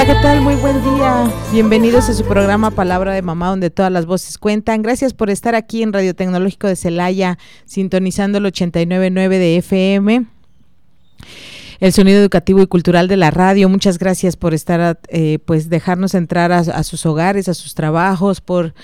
Hola, 0.00 0.14
¿qué 0.14 0.22
tal? 0.22 0.40
Muy 0.42 0.54
buen 0.54 0.80
día. 0.84 1.28
Bienvenidos 1.50 2.08
a 2.08 2.14
su 2.14 2.24
programa 2.24 2.70
Palabra 2.70 3.12
de 3.12 3.20
Mamá, 3.20 3.48
donde 3.48 3.68
todas 3.68 3.90
las 3.90 4.06
voces 4.06 4.38
cuentan. 4.38 4.80
Gracias 4.80 5.12
por 5.12 5.28
estar 5.28 5.56
aquí 5.56 5.82
en 5.82 5.92
Radio 5.92 6.14
Tecnológico 6.14 6.68
de 6.68 6.76
Celaya, 6.76 7.36
sintonizando 7.64 8.38
el 8.38 8.44
89.9 8.44 9.28
de 9.28 9.56
FM. 9.56 10.26
El 11.80 11.92
sonido 11.92 12.20
educativo 12.20 12.62
y 12.62 12.68
cultural 12.68 13.08
de 13.08 13.16
la 13.16 13.32
radio. 13.32 13.68
Muchas 13.68 13.98
gracias 13.98 14.36
por 14.36 14.54
estar, 14.54 15.00
eh, 15.08 15.40
pues, 15.44 15.68
dejarnos 15.68 16.14
entrar 16.14 16.52
a 16.52 16.84
sus 16.84 17.04
hogares, 17.04 17.48
a 17.48 17.54
sus 17.54 17.74
trabajos, 17.74 18.40
por 18.40 18.74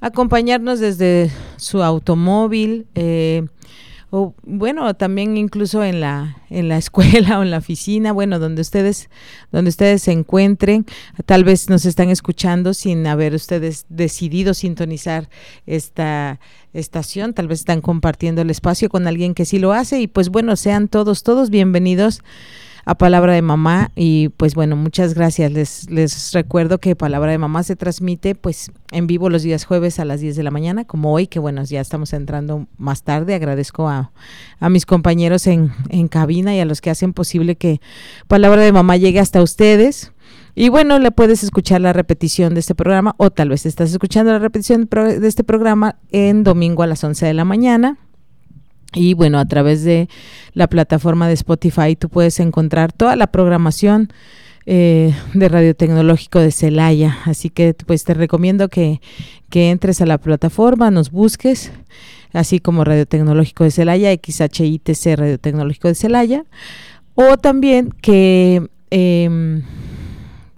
acompañarnos 0.00 0.80
desde 0.80 1.30
su 1.56 1.84
automóvil. 1.84 2.88
Eh, 2.96 3.46
o 4.16 4.32
bueno, 4.44 4.94
también 4.94 5.36
incluso 5.36 5.82
en 5.82 5.98
la 6.00 6.36
en 6.48 6.68
la 6.68 6.78
escuela 6.84 7.40
o 7.40 7.42
en 7.42 7.50
la 7.50 7.58
oficina, 7.58 8.12
bueno, 8.12 8.38
donde 8.38 8.62
ustedes 8.62 9.10
donde 9.50 9.70
ustedes 9.70 10.02
se 10.02 10.12
encuentren, 10.12 10.86
tal 11.26 11.42
vez 11.42 11.68
nos 11.68 11.84
están 11.84 12.10
escuchando 12.10 12.74
sin 12.74 13.08
haber 13.08 13.34
ustedes 13.34 13.86
decidido 13.88 14.54
sintonizar 14.54 15.28
esta 15.66 16.38
estación, 16.72 17.34
tal 17.34 17.48
vez 17.48 17.58
están 17.58 17.80
compartiendo 17.80 18.40
el 18.40 18.50
espacio 18.50 18.88
con 18.88 19.08
alguien 19.08 19.34
que 19.34 19.44
sí 19.44 19.58
lo 19.58 19.72
hace 19.72 20.00
y 20.00 20.06
pues 20.06 20.28
bueno, 20.28 20.54
sean 20.54 20.86
todos 20.86 21.24
todos 21.24 21.50
bienvenidos 21.50 22.22
a 22.84 22.94
Palabra 22.94 23.32
de 23.32 23.42
Mamá 23.42 23.90
y 23.94 24.28
pues 24.30 24.54
bueno, 24.54 24.76
muchas 24.76 25.14
gracias. 25.14 25.50
Les, 25.52 25.90
les 25.90 26.32
recuerdo 26.32 26.78
que 26.78 26.96
Palabra 26.96 27.30
de 27.30 27.38
Mamá 27.38 27.62
se 27.62 27.76
transmite 27.76 28.34
pues 28.34 28.70
en 28.90 29.06
vivo 29.06 29.30
los 29.30 29.42
días 29.42 29.64
jueves 29.64 29.98
a 29.98 30.04
las 30.04 30.20
10 30.20 30.36
de 30.36 30.42
la 30.42 30.50
mañana, 30.50 30.84
como 30.84 31.12
hoy, 31.12 31.26
que 31.26 31.38
bueno, 31.38 31.62
ya 31.64 31.80
estamos 31.80 32.12
entrando 32.12 32.66
más 32.78 33.02
tarde. 33.02 33.34
Agradezco 33.34 33.88
a, 33.88 34.12
a 34.60 34.68
mis 34.68 34.86
compañeros 34.86 35.46
en, 35.46 35.72
en 35.88 36.08
cabina 36.08 36.54
y 36.54 36.60
a 36.60 36.64
los 36.64 36.80
que 36.80 36.90
hacen 36.90 37.12
posible 37.12 37.56
que 37.56 37.80
Palabra 38.28 38.62
de 38.62 38.72
Mamá 38.72 38.96
llegue 38.96 39.20
hasta 39.20 39.42
ustedes. 39.42 40.12
Y 40.56 40.68
bueno, 40.68 41.00
le 41.00 41.10
puedes 41.10 41.42
escuchar 41.42 41.80
la 41.80 41.92
repetición 41.92 42.54
de 42.54 42.60
este 42.60 42.76
programa 42.76 43.14
o 43.18 43.30
tal 43.30 43.48
vez 43.48 43.66
estás 43.66 43.90
escuchando 43.90 44.30
la 44.30 44.38
repetición 44.38 44.88
de 44.88 45.26
este 45.26 45.42
programa 45.42 45.96
en 46.12 46.44
domingo 46.44 46.84
a 46.84 46.86
las 46.86 47.02
11 47.02 47.26
de 47.26 47.34
la 47.34 47.44
mañana 47.44 47.98
y 48.94 49.14
bueno, 49.14 49.38
a 49.38 49.44
través 49.46 49.84
de 49.84 50.08
la 50.52 50.68
plataforma 50.68 51.28
de 51.28 51.34
Spotify 51.34 51.96
tú 51.96 52.08
puedes 52.08 52.40
encontrar 52.40 52.92
toda 52.92 53.16
la 53.16 53.26
programación 53.26 54.12
eh, 54.66 55.14
de 55.34 55.48
Radio 55.48 55.74
Tecnológico 55.74 56.38
de 56.38 56.50
Celaya. 56.50 57.18
Así 57.24 57.50
que 57.50 57.74
pues 57.86 58.04
te 58.04 58.14
recomiendo 58.14 58.68
que, 58.68 59.00
que 59.50 59.70
entres 59.70 60.00
a 60.00 60.06
la 60.06 60.18
plataforma, 60.18 60.90
nos 60.90 61.10
busques, 61.10 61.70
así 62.32 62.60
como 62.60 62.84
Radio 62.84 63.06
Tecnológico 63.06 63.64
de 63.64 63.70
Celaya, 63.70 64.12
XHITC 64.12 65.16
Radio 65.16 65.38
Tecnológico 65.38 65.88
de 65.88 65.94
Celaya, 65.94 66.44
o 67.14 67.36
también 67.36 67.90
que... 68.00 68.68
Eh, 68.90 69.62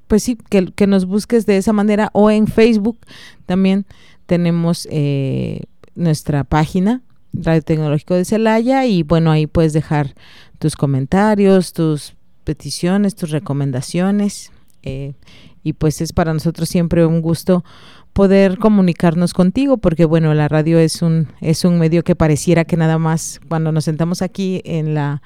pues 0.07 0.23
sí, 0.23 0.39
que, 0.51 0.67
que, 0.67 0.87
nos 0.87 1.05
busques 1.05 1.47
de 1.47 1.57
esa 1.57 1.73
manera 1.73 2.11
o 2.13 2.31
en 2.31 2.47
Facebook 2.47 2.99
también 3.45 3.87
tenemos 4.27 4.87
eh, 4.91 5.63
nuestra 5.97 6.45
página 6.45 7.03
Radio 7.43 7.63
Tecnológico 7.63 8.15
de 8.15 8.25
Celaya 8.25 8.85
y 8.87 9.03
bueno, 9.03 9.31
ahí 9.31 9.47
puedes 9.47 9.73
dejar 9.73 10.15
tus 10.59 10.77
comentarios, 10.77 11.73
tus 11.73 12.15
peticiones, 12.45 13.15
tus 13.15 13.31
recomendaciones 13.31 14.53
eh, 14.83 15.15
y 15.63 15.73
pues 15.75 16.01
es 16.01 16.13
para 16.13 16.33
nosotros 16.33 16.69
siempre 16.69 17.05
un 17.05 17.21
gusto 17.21 17.65
poder 18.13 18.57
comunicarnos 18.59 19.35
contigo 19.35 19.77
porque 19.77 20.07
bueno 20.07 20.33
la 20.33 20.49
radio 20.49 20.79
es 20.79 21.03
un 21.03 21.29
es 21.41 21.65
un 21.65 21.79
medio 21.79 22.03
que 22.03 22.17
pareciera 22.17 22.65
que 22.65 22.79
nada 22.79 22.99
más 22.99 23.41
cuando 23.49 23.73
nos 23.73 23.85
sentamos 23.85 24.23
aquí 24.23 24.63
en 24.65 24.95
la 24.95 25.21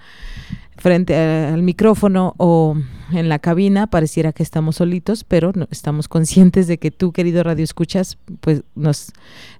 frente 0.80 1.14
al 1.14 1.62
micrófono 1.62 2.34
o 2.38 2.76
en 3.12 3.28
la 3.28 3.38
cabina 3.38 3.86
pareciera 3.86 4.32
que 4.32 4.42
estamos 4.42 4.76
solitos, 4.76 5.24
pero 5.24 5.52
no, 5.54 5.68
estamos 5.70 6.08
conscientes 6.08 6.66
de 6.66 6.78
que 6.78 6.90
tú, 6.90 7.12
querido 7.12 7.42
radio 7.42 7.62
escuchas, 7.62 8.18
pues 8.40 8.62
nos, 8.74 9.12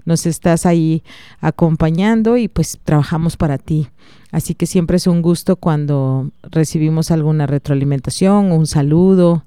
nos 0.05 0.27
estás 0.27 0.67
ahí 0.67 1.03
acompañando 1.41 2.37
y 2.37 2.49
pues 2.49 2.79
trabajamos 2.85 3.37
para 3.37 3.59
ti. 3.59 3.89
Así 4.33 4.55
que 4.55 4.67
siempre 4.67 4.97
es 4.97 5.07
un 5.07 5.23
gusto 5.23 5.57
cuando 5.57 6.31
recibimos 6.43 7.11
alguna 7.11 7.47
retroalimentación, 7.47 8.53
un 8.53 8.67
saludo 8.67 9.45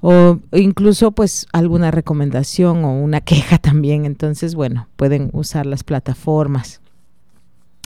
o 0.00 0.38
incluso 0.52 1.12
pues 1.12 1.46
alguna 1.52 1.90
recomendación 1.90 2.84
o 2.84 2.92
una 2.92 3.20
queja 3.22 3.58
también. 3.58 4.04
Entonces, 4.04 4.54
bueno, 4.54 4.88
pueden 4.96 5.30
usar 5.32 5.66
las 5.66 5.84
plataformas. 5.84 6.81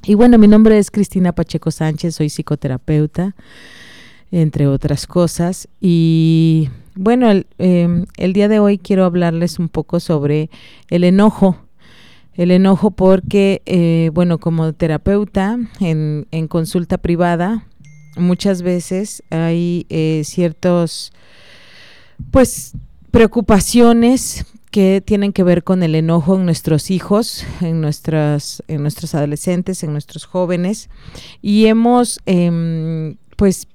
Y 0.08 0.14
bueno, 0.14 0.38
mi 0.38 0.46
nombre 0.46 0.78
es 0.78 0.92
Cristina 0.92 1.32
Pacheco 1.32 1.72
Sánchez, 1.72 2.14
soy 2.14 2.30
psicoterapeuta, 2.30 3.34
entre 4.30 4.68
otras 4.68 5.04
cosas. 5.04 5.66
Y 5.80 6.68
bueno, 6.94 7.28
el, 7.28 7.48
em, 7.58 8.06
día 8.16 8.46
de 8.46 8.60
hoy 8.60 8.78
quiero 8.78 9.04
hablarles 9.04 9.58
un 9.58 9.68
poco 9.68 9.98
sobre 9.98 10.48
el 10.90 11.02
enojo. 11.02 11.56
El 12.34 12.52
enojo 12.52 12.92
porque, 12.92 13.62
eh, 13.66 14.12
bueno, 14.14 14.38
como 14.38 14.72
terapeuta 14.74 15.58
en, 15.80 16.28
en, 16.30 16.46
consulta 16.46 16.98
privada, 16.98 17.66
muchas 18.16 18.62
veces 18.62 19.24
hay 19.30 19.86
eh, 19.88 20.22
ciertos, 20.24 21.12
pues, 22.30 22.74
preocupaciones 23.10 24.46
que 24.76 25.00
tienen 25.00 25.32
que 25.32 25.42
ver 25.42 25.64
con 25.64 25.82
el 25.82 25.94
enojo 25.94 26.36
en 26.36 26.44
nuestros 26.44 26.90
hijos, 26.90 27.46
en, 27.62 27.80
nuestras, 27.80 28.62
en 28.68 28.82
nuestros 28.82 29.14
adolescentes, 29.14 29.82
en 29.82 29.92
nuestros 29.92 30.26
jóvenes. 30.26 30.90
Y 31.40 31.64
hemos, 31.64 32.20
eh, 32.26 33.16
pues, 33.36 33.68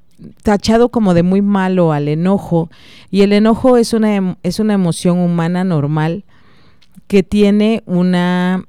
tachado 0.43 0.89
como 0.89 1.15
de 1.15 1.23
muy 1.23 1.41
malo 1.41 1.91
al 1.91 2.07
enojo. 2.07 2.69
Y 3.09 3.21
el 3.21 3.33
enojo 3.33 3.77
es 3.77 3.93
una, 3.93 4.15
em, 4.15 4.35
es 4.43 4.59
una 4.59 4.75
emoción 4.75 5.17
humana 5.17 5.63
normal 5.63 6.23
que 7.07 7.23
tiene 7.23 7.81
una, 7.87 8.63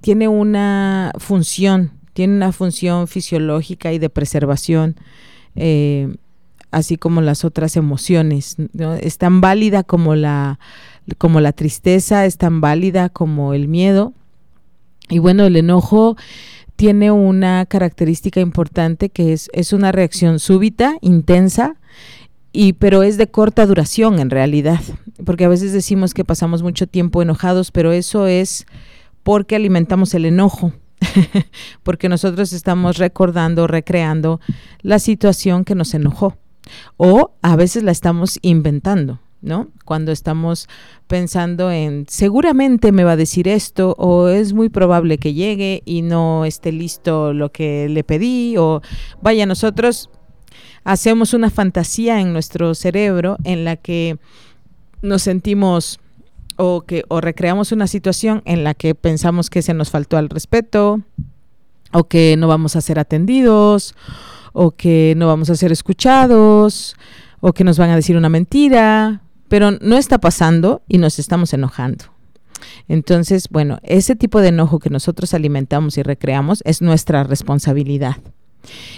tiene 0.00 0.26
una 0.26 1.12
función, 1.18 1.92
tiene 2.14 2.34
una 2.34 2.50
función 2.50 3.06
fisiológica 3.06 3.92
y 3.92 4.00
de 4.00 4.10
preservación. 4.10 4.96
Eh, 5.54 6.16
así 6.70 6.96
como 6.96 7.20
las 7.20 7.44
otras 7.44 7.76
emociones. 7.76 8.56
Es 9.00 9.18
tan 9.18 9.40
válida 9.40 9.84
como 9.84 10.14
la, 10.14 10.58
como 11.16 11.40
la 11.40 11.52
tristeza, 11.52 12.26
es 12.26 12.36
tan 12.36 12.60
válida 12.60 13.08
como 13.08 13.54
el 13.54 13.68
miedo. 13.68 14.12
Y 15.08 15.18
bueno, 15.18 15.44
el 15.44 15.56
enojo 15.56 16.16
tiene 16.76 17.10
una 17.10 17.66
característica 17.66 18.40
importante 18.40 19.08
que 19.08 19.32
es, 19.32 19.50
es 19.52 19.72
una 19.72 19.90
reacción 19.90 20.38
súbita, 20.38 20.96
intensa, 21.00 21.76
y 22.52 22.74
pero 22.74 23.02
es 23.02 23.16
de 23.16 23.28
corta 23.28 23.66
duración 23.66 24.18
en 24.18 24.30
realidad, 24.30 24.80
porque 25.24 25.44
a 25.44 25.48
veces 25.48 25.72
decimos 25.72 26.14
que 26.14 26.24
pasamos 26.24 26.62
mucho 26.62 26.86
tiempo 26.86 27.22
enojados, 27.22 27.70
pero 27.70 27.92
eso 27.92 28.26
es 28.26 28.66
porque 29.22 29.56
alimentamos 29.56 30.14
el 30.14 30.24
enojo, 30.24 30.72
porque 31.82 32.08
nosotros 32.08 32.52
estamos 32.52 32.98
recordando, 32.98 33.66
recreando 33.66 34.40
la 34.82 34.98
situación 34.98 35.64
que 35.64 35.74
nos 35.74 35.94
enojó, 35.94 36.36
o 36.96 37.32
a 37.42 37.56
veces 37.56 37.82
la 37.82 37.92
estamos 37.92 38.38
inventando. 38.42 39.20
¿No? 39.40 39.68
Cuando 39.84 40.12
estamos 40.12 40.68
pensando 41.06 41.70
en 41.70 42.06
seguramente 42.08 42.92
me 42.92 43.04
va 43.04 43.12
a 43.12 43.16
decir 43.16 43.48
esto 43.48 43.94
o 43.98 44.28
es 44.28 44.52
muy 44.52 44.68
probable 44.68 45.18
que 45.18 45.34
llegue 45.34 45.82
y 45.84 46.02
no 46.02 46.44
esté 46.44 46.72
listo 46.72 47.32
lo 47.32 47.52
que 47.52 47.88
le 47.88 48.04
pedí 48.04 48.56
o 48.56 48.82
vaya, 49.22 49.46
nosotros 49.46 50.10
hacemos 50.84 51.34
una 51.34 51.50
fantasía 51.50 52.20
en 52.20 52.32
nuestro 52.32 52.74
cerebro 52.74 53.36
en 53.44 53.64
la 53.64 53.76
que 53.76 54.18
nos 55.02 55.22
sentimos 55.22 56.00
o 56.56 56.82
que 56.82 57.04
o 57.08 57.20
recreamos 57.20 57.70
una 57.70 57.86
situación 57.86 58.42
en 58.44 58.64
la 58.64 58.74
que 58.74 58.94
pensamos 58.94 59.50
que 59.50 59.62
se 59.62 59.74
nos 59.74 59.90
faltó 59.90 60.16
al 60.16 60.28
respeto 60.28 61.00
o 61.92 62.04
que 62.04 62.36
no 62.36 62.48
vamos 62.48 62.74
a 62.74 62.80
ser 62.80 62.98
atendidos 62.98 63.94
o 64.52 64.72
que 64.72 65.14
no 65.16 65.28
vamos 65.28 65.50
a 65.50 65.54
ser 65.54 65.70
escuchados 65.70 66.96
o 67.40 67.52
que 67.52 67.62
nos 67.62 67.78
van 67.78 67.90
a 67.90 67.96
decir 67.96 68.16
una 68.16 68.28
mentira 68.28 69.22
pero 69.48 69.72
no 69.72 69.96
está 69.96 70.18
pasando 70.18 70.82
y 70.88 70.98
nos 70.98 71.18
estamos 71.18 71.52
enojando. 71.52 72.06
Entonces, 72.88 73.48
bueno, 73.50 73.78
ese 73.82 74.16
tipo 74.16 74.40
de 74.40 74.48
enojo 74.48 74.78
que 74.78 74.90
nosotros 74.90 75.34
alimentamos 75.34 75.98
y 75.98 76.02
recreamos 76.02 76.62
es 76.64 76.82
nuestra 76.82 77.24
responsabilidad. 77.24 78.16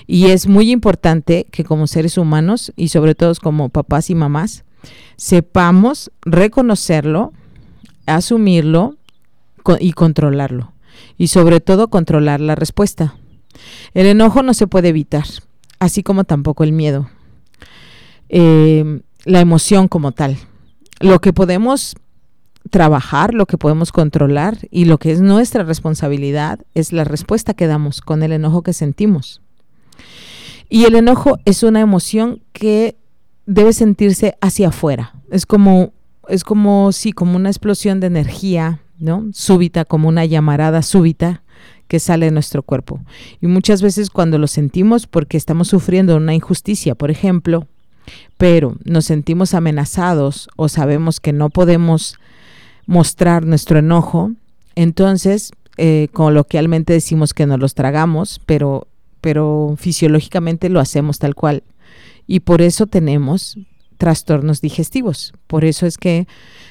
Y 0.06 0.26
es 0.26 0.46
muy 0.46 0.70
importante 0.70 1.46
que 1.50 1.64
como 1.64 1.86
seres 1.86 2.18
humanos 2.18 2.72
y 2.76 2.88
sobre 2.88 3.14
todo 3.14 3.32
como 3.40 3.68
papás 3.68 4.10
y 4.10 4.14
mamás, 4.14 4.64
sepamos 5.16 6.10
reconocerlo, 6.22 7.32
asumirlo 8.06 8.96
y 9.78 9.92
controlarlo. 9.92 10.72
Y 11.16 11.28
sobre 11.28 11.60
todo 11.60 11.88
controlar 11.88 12.40
la 12.40 12.54
respuesta. 12.54 13.14
El 13.94 14.06
enojo 14.06 14.42
no 14.42 14.54
se 14.54 14.66
puede 14.66 14.88
evitar, 14.88 15.24
así 15.78 16.02
como 16.02 16.24
tampoco 16.24 16.64
el 16.64 16.72
miedo. 16.72 17.10
Eh, 18.28 19.02
la 19.24 19.40
emoción 19.40 19.88
como 19.88 20.12
tal. 20.12 20.36
Lo 21.00 21.20
que 21.20 21.32
podemos 21.32 21.96
trabajar, 22.70 23.34
lo 23.34 23.46
que 23.46 23.58
podemos 23.58 23.90
controlar 23.92 24.58
y 24.70 24.84
lo 24.84 24.98
que 24.98 25.12
es 25.12 25.20
nuestra 25.20 25.64
responsabilidad 25.64 26.60
es 26.74 26.92
la 26.92 27.04
respuesta 27.04 27.54
que 27.54 27.66
damos 27.66 28.00
con 28.00 28.22
el 28.22 28.32
enojo 28.32 28.62
que 28.62 28.72
sentimos. 28.72 29.40
Y 30.68 30.84
el 30.84 30.94
enojo 30.94 31.38
es 31.44 31.62
una 31.62 31.80
emoción 31.80 32.42
que 32.52 32.96
debe 33.46 33.72
sentirse 33.72 34.36
hacia 34.40 34.68
afuera. 34.68 35.14
Es 35.30 35.46
como, 35.46 35.92
es 36.28 36.44
como, 36.44 36.92
sí, 36.92 37.12
como 37.12 37.36
una 37.36 37.48
explosión 37.48 37.98
de 37.98 38.06
energía, 38.06 38.80
¿no? 38.98 39.26
Súbita, 39.32 39.84
como 39.84 40.08
una 40.08 40.24
llamarada 40.24 40.82
súbita 40.82 41.42
que 41.88 41.98
sale 41.98 42.26
de 42.26 42.32
nuestro 42.32 42.62
cuerpo. 42.62 43.00
Y 43.40 43.48
muchas 43.48 43.82
veces 43.82 44.10
cuando 44.10 44.38
lo 44.38 44.46
sentimos 44.46 45.08
porque 45.08 45.36
estamos 45.36 45.66
sufriendo 45.66 46.16
una 46.16 46.34
injusticia, 46.34 46.94
por 46.94 47.10
ejemplo, 47.10 47.66
pero 48.36 48.76
nos 48.84 49.04
sentimos 49.04 49.54
amenazados 49.54 50.48
o 50.56 50.68
sabemos 50.68 51.20
que 51.20 51.32
no 51.32 51.50
podemos 51.50 52.16
mostrar 52.86 53.44
nuestro 53.44 53.78
enojo, 53.78 54.32
entonces 54.74 55.52
eh, 55.76 56.08
coloquialmente 56.12 56.92
decimos 56.92 57.32
que 57.34 57.46
nos 57.46 57.58
los 57.58 57.74
tragamos, 57.74 58.40
pero, 58.46 58.86
pero 59.20 59.74
fisiológicamente 59.78 60.68
lo 60.68 60.80
hacemos 60.80 61.18
tal 61.18 61.34
cual. 61.34 61.62
Y 62.26 62.40
por 62.40 62.62
eso 62.62 62.86
tenemos 62.86 63.56
trastornos 63.96 64.60
digestivos. 64.60 65.32
Por 65.46 65.64
eso 65.64 65.86
es 65.86 65.98
que 65.98 66.26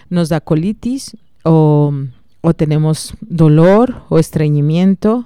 nos 0.10 0.30
da 0.30 0.42
colitis 0.42 1.18
o, 1.44 1.94
o 2.42 2.54
tenemos 2.54 3.14
dolor 3.22 4.04
o 4.10 4.20
estreñimiento. 4.20 5.26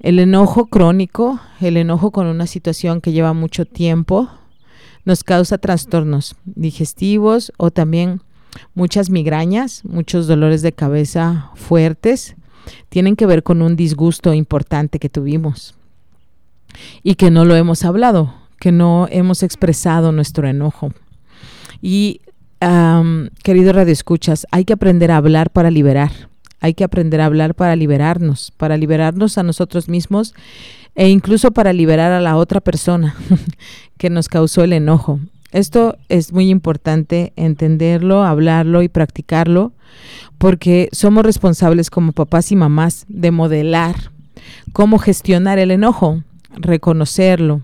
El 0.00 0.18
enojo 0.18 0.66
crónico, 0.66 1.40
el 1.60 1.76
enojo 1.76 2.10
con 2.10 2.26
una 2.26 2.46
situación 2.46 3.00
que 3.00 3.12
lleva 3.12 3.32
mucho 3.32 3.64
tiempo, 3.64 4.28
nos 5.04 5.24
causa 5.24 5.58
trastornos 5.58 6.36
digestivos 6.44 7.52
o 7.56 7.70
también 7.70 8.22
muchas 8.74 9.10
migrañas, 9.10 9.84
muchos 9.84 10.26
dolores 10.26 10.62
de 10.62 10.72
cabeza 10.72 11.50
fuertes, 11.54 12.36
tienen 12.88 13.16
que 13.16 13.26
ver 13.26 13.42
con 13.42 13.62
un 13.62 13.76
disgusto 13.76 14.32
importante 14.32 14.98
que 14.98 15.08
tuvimos 15.08 15.74
y 17.02 17.16
que 17.16 17.30
no 17.30 17.44
lo 17.44 17.56
hemos 17.56 17.84
hablado, 17.84 18.34
que 18.58 18.72
no 18.72 19.06
hemos 19.10 19.42
expresado 19.42 20.12
nuestro 20.12 20.48
enojo. 20.48 20.92
Y 21.82 22.20
querido 23.42 23.72
Radio 23.74 23.92
Escuchas, 23.92 24.46
hay 24.50 24.64
que 24.64 24.72
aprender 24.72 25.10
a 25.10 25.18
hablar 25.18 25.50
para 25.50 25.70
liberar. 25.70 26.10
Hay 26.60 26.72
que 26.72 26.84
aprender 26.84 27.20
a 27.20 27.26
hablar 27.26 27.54
para 27.54 27.76
liberarnos, 27.76 28.50
para 28.56 28.78
liberarnos 28.78 29.36
a 29.36 29.42
nosotros 29.42 29.90
mismos 29.90 30.34
e 30.94 31.08
incluso 31.08 31.50
para 31.50 31.72
liberar 31.72 32.12
a 32.12 32.20
la 32.20 32.36
otra 32.36 32.60
persona 32.60 33.14
que 33.98 34.10
nos 34.10 34.28
causó 34.28 34.64
el 34.64 34.72
enojo. 34.72 35.20
Esto 35.52 35.96
es 36.08 36.32
muy 36.32 36.50
importante 36.50 37.32
entenderlo, 37.36 38.24
hablarlo 38.24 38.82
y 38.82 38.88
practicarlo, 38.88 39.72
porque 40.38 40.88
somos 40.90 41.24
responsables 41.24 41.90
como 41.90 42.12
papás 42.12 42.50
y 42.50 42.56
mamás 42.56 43.04
de 43.08 43.30
modelar 43.30 43.94
cómo 44.72 44.98
gestionar 44.98 45.58
el 45.58 45.70
enojo, 45.70 46.22
reconocerlo. 46.56 47.62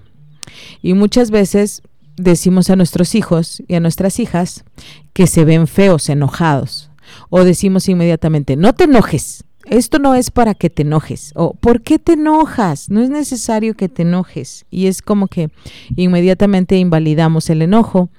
Y 0.82 0.94
muchas 0.94 1.30
veces 1.30 1.82
decimos 2.16 2.70
a 2.70 2.76
nuestros 2.76 3.14
hijos 3.14 3.62
y 3.66 3.74
a 3.74 3.80
nuestras 3.80 4.18
hijas 4.20 4.64
que 5.12 5.26
se 5.26 5.44
ven 5.44 5.66
feos, 5.66 6.08
enojados. 6.08 6.90
O 7.28 7.44
decimos 7.44 7.88
inmediatamente, 7.88 8.56
no 8.56 8.72
te 8.72 8.84
enojes, 8.84 9.44
esto 9.70 10.00
no 10.00 10.16
es 10.16 10.30
para 10.32 10.54
que 10.54 10.68
te 10.68 10.82
enojes 10.82 11.32
o 11.36 11.54
¿por 11.54 11.80
qué 11.82 11.98
te 11.98 12.14
enojas? 12.14 12.90
No 12.90 13.00
es 13.00 13.08
necesario 13.08 13.74
que 13.74 13.88
te 13.88 14.02
enojes 14.02 14.66
y 14.70 14.88
es 14.88 15.00
como 15.00 15.28
que 15.28 15.50
inmediatamente 15.96 16.76
invalidamos 16.76 17.48
el 17.50 17.62
enojo. 17.62 18.10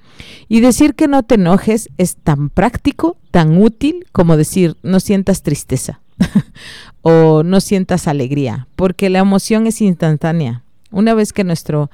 Y 0.48 0.62
decir 0.62 0.94
que 0.96 1.08
no 1.08 1.24
te 1.24 1.36
enojes 1.36 1.90
es 1.98 2.16
tan 2.16 2.50
práctico, 2.50 3.18
tan 3.32 3.62
útil 3.62 4.06
como 4.12 4.38
decir 4.38 4.78
no 4.82 5.00
sientas 5.00 5.42
tristeza 5.42 6.00
o 7.02 7.44
no 7.44 7.60
sientas 7.60 8.08
alegría, 8.08 8.68
porque 8.76 9.10
la 9.10 9.20
emoción 9.20 9.68
es 9.68 9.82
instantánea. 9.82 10.64
Una 10.92 11.14
vez 11.14 11.34
que 11.34 11.44
nuestro 11.44 11.90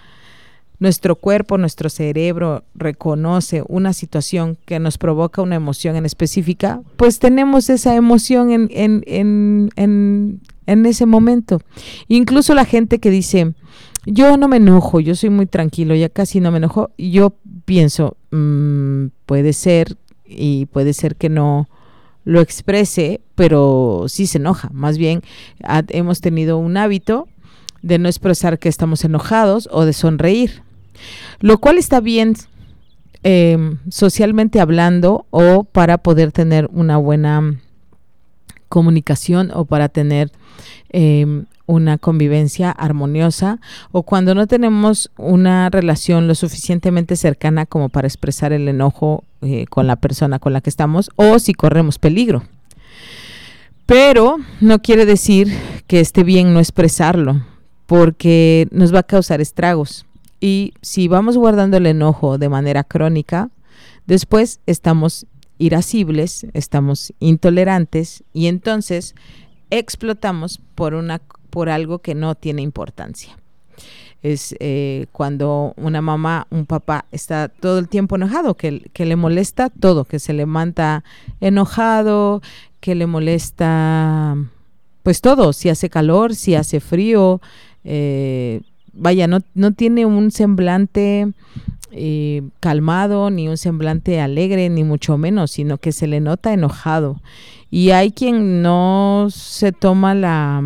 nuestro 0.79 1.15
cuerpo, 1.15 1.57
nuestro 1.57 1.89
cerebro 1.89 2.63
reconoce 2.75 3.63
una 3.67 3.93
situación 3.93 4.57
que 4.65 4.79
nos 4.79 4.97
provoca 4.97 5.41
una 5.41 5.55
emoción 5.55 5.95
en 5.95 6.05
específica, 6.05 6.81
pues 6.97 7.19
tenemos 7.19 7.69
esa 7.69 7.95
emoción 7.95 8.51
en, 8.51 8.69
en, 8.71 9.71
en, 9.75 10.41
en, 10.67 10.85
ese 10.85 11.05
momento. 11.05 11.61
Incluso 12.07 12.53
la 12.53 12.65
gente 12.65 12.99
que 12.99 13.09
dice, 13.09 13.53
yo 14.05 14.37
no 14.37 14.47
me 14.47 14.57
enojo, 14.57 14.99
yo 14.99 15.15
soy 15.15 15.31
muy 15.31 15.47
tranquilo, 15.47 15.95
ya 15.95 16.09
casi 16.09 16.39
no 16.39 16.51
me 16.51 16.57
enojo, 16.57 16.91
yo 16.97 17.33
pienso, 17.65 18.17
mm, 18.31 19.07
puede 19.25 19.53
ser 19.53 19.97
y 20.25 20.67
puede 20.67 20.93
ser 20.93 21.15
que 21.15 21.29
no 21.29 21.67
lo 22.23 22.41
exprese, 22.41 23.21
pero 23.35 24.05
sí 24.09 24.27
se 24.27 24.37
enoja. 24.37 24.69
Más 24.73 24.97
bien 24.97 25.23
hemos 25.89 26.21
tenido 26.21 26.57
un 26.57 26.77
hábito 26.77 27.27
de 27.81 27.97
no 27.97 28.09
expresar 28.09 28.59
que 28.59 28.69
estamos 28.69 29.03
enojados 29.05 29.69
o 29.71 29.85
de 29.85 29.93
sonreír 29.93 30.66
lo 31.39 31.57
cual 31.57 31.77
está 31.77 31.99
bien 31.99 32.35
em, 33.23 33.77
socialmente 33.89 34.59
hablando 34.59 35.25
o 35.29 35.63
para 35.63 35.97
poder 35.97 36.31
tener 36.31 36.69
una 36.71 36.97
buena 36.97 37.59
comunicación 38.69 39.51
o 39.53 39.65
para 39.65 39.89
tener 39.89 40.31
em, 40.89 41.45
una 41.67 41.97
convivencia 41.97 42.71
armoniosa 42.71 43.59
o 43.91 44.03
cuando 44.03 44.33
no 44.33 44.47
tenemos 44.47 45.11
una 45.17 45.69
relación 45.69 46.27
lo 46.27 46.33
suficientemente 46.33 47.15
cercana 47.15 47.65
como 47.65 47.89
para 47.89 48.07
expresar 48.07 48.53
el 48.53 48.67
enojo 48.67 49.23
eh, 49.41 49.65
con 49.69 49.85
la 49.85 49.97
persona 49.97 50.39
con 50.39 50.53
la 50.53 50.61
que 50.61 50.69
estamos 50.69 51.11
o 51.15 51.37
si 51.39 51.53
corremos 51.53 51.99
peligro. 51.99 52.43
Pero 53.85 54.37
no 54.59 54.81
quiere 54.81 55.05
decir 55.05 55.53
que 55.85 55.99
esté 55.99 56.23
bien 56.23 56.53
no 56.53 56.59
expresarlo 56.59 57.45
porque 57.85 58.67
nos 58.71 58.93
va 58.93 58.99
a 58.99 59.03
causar 59.03 59.39
estragos. 59.39 60.06
Y 60.39 60.73
si 60.81 61.07
vamos 61.07 61.37
guardando 61.37 61.77
el 61.77 61.85
enojo 61.87 62.37
de 62.37 62.49
manera 62.49 62.83
crónica, 62.83 63.49
después 64.05 64.59
estamos 64.65 65.25
irascibles, 65.57 66.45
estamos 66.53 67.13
intolerantes 67.19 68.23
y 68.33 68.47
entonces 68.47 69.15
explotamos 69.69 70.61
por, 70.75 70.93
una, 70.93 71.21
por 71.49 71.69
algo 71.69 71.99
que 71.99 72.15
no 72.15 72.35
tiene 72.35 72.61
importancia. 72.61 73.37
Es 74.23 74.55
eh, 74.59 75.07
cuando 75.11 75.73
una 75.77 76.01
mamá, 76.01 76.47
un 76.49 76.65
papá 76.65 77.05
está 77.11 77.49
todo 77.49 77.79
el 77.79 77.87
tiempo 77.87 78.15
enojado, 78.15 78.55
que, 78.55 78.89
que 78.93 79.05
le 79.05 79.15
molesta 79.15 79.69
todo, 79.69 80.05
que 80.05 80.19
se 80.19 80.33
levanta 80.33 81.03
enojado, 81.39 82.41
que 82.79 82.95
le 82.95 83.07
molesta 83.07 84.35
pues 85.03 85.21
todo, 85.21 85.53
si 85.53 85.69
hace 85.69 85.89
calor, 85.89 86.35
si 86.35 86.55
hace 86.55 86.81
frío, 86.81 87.39
eh, 87.85 88.61
vaya, 88.97 89.27
no, 89.27 89.71
tiene 89.71 90.05
un 90.05 90.31
semblante 90.31 91.31
eh, 91.91 92.43
calmado, 92.59 93.29
ni 93.29 93.47
un 93.47 93.57
semblante 93.57 94.19
alegre, 94.19 94.69
ni 94.69 94.83
mucho 94.83 95.17
menos, 95.17 95.51
sino 95.51 95.77
que 95.77 95.91
se 95.91 96.07
le 96.07 96.19
nota 96.19 96.53
enojado. 96.53 97.21
Y 97.69 97.91
hay 97.91 98.11
quien 98.11 98.61
no 98.61 99.27
se 99.29 99.71
toma 99.71 100.15
la 100.15 100.63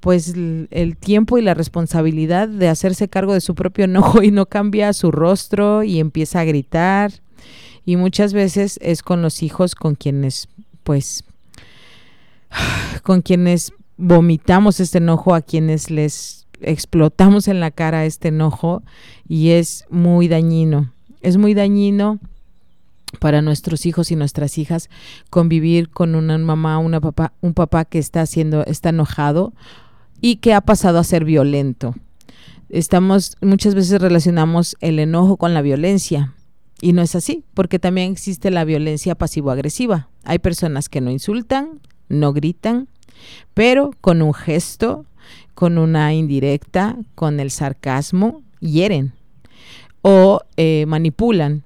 pues 0.00 0.32
el 0.70 0.96
tiempo 0.96 1.38
y 1.38 1.42
la 1.42 1.54
responsabilidad 1.54 2.46
de 2.48 2.68
hacerse 2.68 3.08
cargo 3.08 3.34
de 3.34 3.40
su 3.40 3.56
propio 3.56 3.84
enojo 3.84 4.22
y 4.22 4.30
no 4.30 4.46
cambia 4.46 4.92
su 4.92 5.10
rostro 5.10 5.82
y 5.82 5.98
empieza 5.98 6.40
a 6.40 6.44
gritar. 6.44 7.12
Y 7.84 7.96
muchas 7.96 8.32
veces 8.32 8.78
es 8.82 9.02
con 9.02 9.22
los 9.22 9.42
hijos 9.42 9.74
con 9.74 9.94
quienes 9.94 10.48
pues 10.84 11.24
con 13.02 13.22
quienes 13.22 13.72
vomitamos 13.96 14.80
este 14.80 14.98
enojo, 14.98 15.34
a 15.34 15.42
quienes 15.42 15.90
les 15.90 16.37
explotamos 16.60 17.48
en 17.48 17.60
la 17.60 17.70
cara 17.70 18.04
este 18.04 18.28
enojo 18.28 18.82
y 19.28 19.50
es 19.50 19.84
muy 19.90 20.28
dañino. 20.28 20.92
Es 21.20 21.36
muy 21.36 21.54
dañino 21.54 22.18
para 23.20 23.42
nuestros 23.42 23.86
hijos 23.86 24.10
y 24.10 24.16
nuestras 24.16 24.58
hijas 24.58 24.90
convivir 25.30 25.88
con 25.88 26.14
una 26.14 26.38
mamá, 26.38 26.78
una 26.78 27.00
papá, 27.00 27.32
un 27.40 27.54
papá 27.54 27.84
que 27.84 27.98
está 27.98 28.20
haciendo, 28.20 28.64
está 28.66 28.90
enojado 28.90 29.52
y 30.20 30.36
que 30.36 30.54
ha 30.54 30.60
pasado 30.60 30.98
a 30.98 31.04
ser 31.04 31.24
violento. 31.24 31.94
Estamos, 32.68 33.36
muchas 33.40 33.74
veces 33.74 34.00
relacionamos 34.00 34.76
el 34.80 34.98
enojo 34.98 35.36
con 35.36 35.54
la 35.54 35.62
violencia. 35.62 36.34
Y 36.80 36.92
no 36.92 37.02
es 37.02 37.16
así, 37.16 37.44
porque 37.54 37.78
también 37.78 38.12
existe 38.12 38.50
la 38.50 38.64
violencia 38.64 39.16
pasivo-agresiva. 39.16 40.08
Hay 40.22 40.38
personas 40.38 40.88
que 40.88 41.00
no 41.00 41.10
insultan, 41.10 41.80
no 42.08 42.32
gritan, 42.32 42.88
pero 43.54 43.90
con 44.00 44.22
un 44.22 44.32
gesto, 44.32 45.04
con 45.54 45.78
una 45.78 46.14
indirecta, 46.14 46.96
con 47.14 47.40
el 47.40 47.50
sarcasmo, 47.50 48.42
hieren 48.60 49.12
o 50.02 50.40
eh, 50.56 50.84
manipulan 50.86 51.62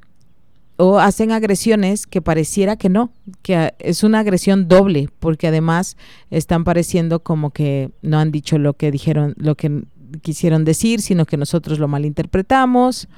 o 0.77 0.99
hacen 0.99 1.31
agresiones 1.31 2.07
que 2.07 2.23
pareciera 2.23 2.77
que 2.77 2.89
no, 2.89 3.13
que 3.43 3.73
es 3.79 4.03
una 4.03 4.21
agresión 4.21 4.69
doble, 4.69 5.09
porque 5.21 5.47
además 5.47 5.97
están 6.31 6.65
pareciendo 6.65 7.21
como 7.21 7.51
que 7.51 7.91
no 8.03 8.19
han 8.19 8.33
dicho 8.33 8.59
lo 8.59 8.75
que 8.75 8.91
dijeron, 8.91 9.35
lo 9.37 9.55
que 9.55 9.85
quisieron 10.23 10.65
decir, 10.65 11.01
sino 11.01 11.25
que 11.25 11.37
nosotros 11.37 11.79
lo 11.79 11.89
malinterpretamos 11.89 13.09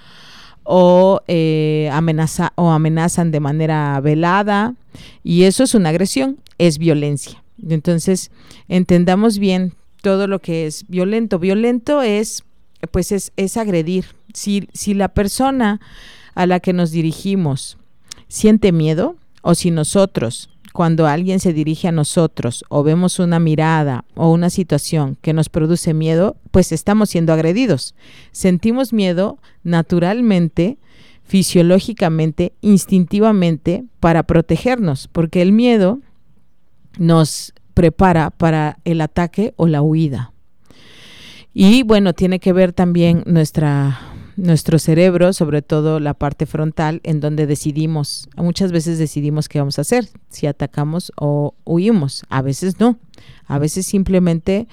o, 0.63 1.21
eh, 1.27 1.89
amenaza, 1.93 2.53
o 2.57 2.71
amenazan 2.71 3.31
de 3.31 3.41
manera 3.41 4.01
velada 4.01 4.75
y 5.23 5.45
eso 5.45 5.65
es 5.65 5.75
una 5.75 5.91
agresión, 5.91 6.39
es 6.59 6.79
violencia. 6.79 7.43
Entonces, 7.67 8.31
entendamos 8.69 9.39
bien 9.39 9.73
todo 10.05 10.27
lo 10.29 10.39
que 10.39 10.67
es 10.67 10.85
violento. 10.87 11.39
Violento 11.39 12.03
es, 12.03 12.45
pues 12.91 13.11
es, 13.11 13.33
es 13.37 13.57
agredir. 13.57 14.05
Si, 14.35 14.69
si 14.75 14.93
la 14.93 15.09
persona 15.09 15.81
a 16.35 16.47
la 16.47 16.61
que 16.61 16.75
nos 16.75 16.91
dirigimos 16.91 17.79
siente 18.29 18.71
miedo 18.71 19.17
o 19.41 19.55
si 19.55 19.71
nosotros 19.71 20.51
cuando 20.75 21.07
alguien 21.07 21.41
se 21.41 21.55
dirige 21.55 21.89
a 21.89 21.93
nosotros 21.93 22.65
o 22.69 22.83
vemos 22.83 23.19
una 23.19 23.39
mirada 23.39 24.05
o 24.15 24.31
una 24.31 24.51
situación 24.51 25.17
que 25.23 25.33
nos 25.33 25.49
produce 25.49 25.95
miedo, 25.95 26.37
pues 26.51 26.73
estamos 26.73 27.09
siendo 27.11 27.33
agredidos. 27.33 27.95
Sentimos 28.33 28.93
miedo 28.93 29.39
naturalmente, 29.63 30.77
fisiológicamente, 31.23 32.53
instintivamente 32.61 33.85
para 34.01 34.25
protegernos, 34.25 35.09
porque 35.09 35.41
el 35.43 35.53
miedo 35.53 36.01
nos 36.99 37.55
prepara 37.75 38.31
para 38.31 38.79
el 38.85 39.01
ataque 39.01 39.53
o 39.57 39.67
la 39.67 39.83
huida. 39.83 40.33
Y 41.53 41.83
bueno, 41.83 42.15
tiene 42.15 42.41
que 42.41 42.53
ver 42.53 42.73
también 42.73 43.23
nuestra 43.27 44.01
nuestro 44.37 44.79
cerebro, 44.79 45.33
sobre 45.33 45.63
todo 45.63 46.01
la 46.01 46.15
parte 46.15 46.47
frontal, 46.47 47.01
en 47.05 47.21
donde 47.21 47.47
decidimos, 47.47 48.29
muchas 48.37 48.73
veces 48.73 48.99
decidimos 48.99 49.49
qué 49.49 49.59
vamos 49.59 49.79
a 49.79 49.83
hacer, 49.83 50.09
si 50.29 50.47
atacamos 50.47 51.13
o 51.17 51.55
huimos, 51.65 52.25
a 52.29 52.43
veces 52.43 52.81
no, 52.81 52.99
a 53.47 53.59
veces 53.59 53.87
simplemente 53.87 54.67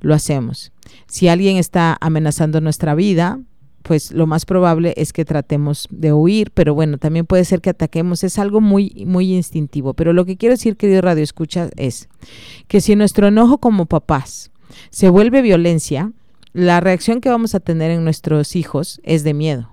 lo 0.00 0.14
hacemos. 0.14 0.72
Si 1.06 1.28
alguien 1.28 1.56
está 1.56 1.96
amenazando 2.00 2.60
nuestra 2.60 2.94
vida, 2.94 3.40
pues 3.88 4.12
lo 4.12 4.26
más 4.26 4.44
probable 4.44 4.92
es 4.98 5.14
que 5.14 5.24
tratemos 5.24 5.88
de 5.90 6.12
huir, 6.12 6.50
pero 6.50 6.74
bueno, 6.74 6.98
también 6.98 7.24
puede 7.24 7.46
ser 7.46 7.62
que 7.62 7.70
ataquemos, 7.70 8.22
es 8.22 8.38
algo 8.38 8.60
muy, 8.60 9.06
muy 9.06 9.34
instintivo. 9.34 9.94
Pero 9.94 10.12
lo 10.12 10.26
que 10.26 10.36
quiero 10.36 10.52
decir, 10.52 10.76
querido 10.76 11.00
Radio 11.00 11.24
Escucha, 11.24 11.70
es 11.74 12.10
que 12.66 12.82
si 12.82 12.96
nuestro 12.96 13.28
enojo 13.28 13.56
como 13.56 13.86
papás 13.86 14.50
se 14.90 15.08
vuelve 15.08 15.40
violencia, 15.40 16.12
la 16.52 16.80
reacción 16.80 17.22
que 17.22 17.30
vamos 17.30 17.54
a 17.54 17.60
tener 17.60 17.90
en 17.90 18.04
nuestros 18.04 18.56
hijos 18.56 19.00
es 19.04 19.24
de 19.24 19.32
miedo. 19.32 19.70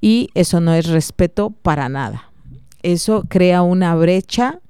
Y 0.00 0.30
eso 0.32 0.62
no 0.62 0.72
es 0.72 0.86
respeto 0.86 1.50
para 1.50 1.90
nada. 1.90 2.32
Eso 2.82 3.26
crea 3.28 3.60
una 3.60 3.94
brecha 3.96 4.60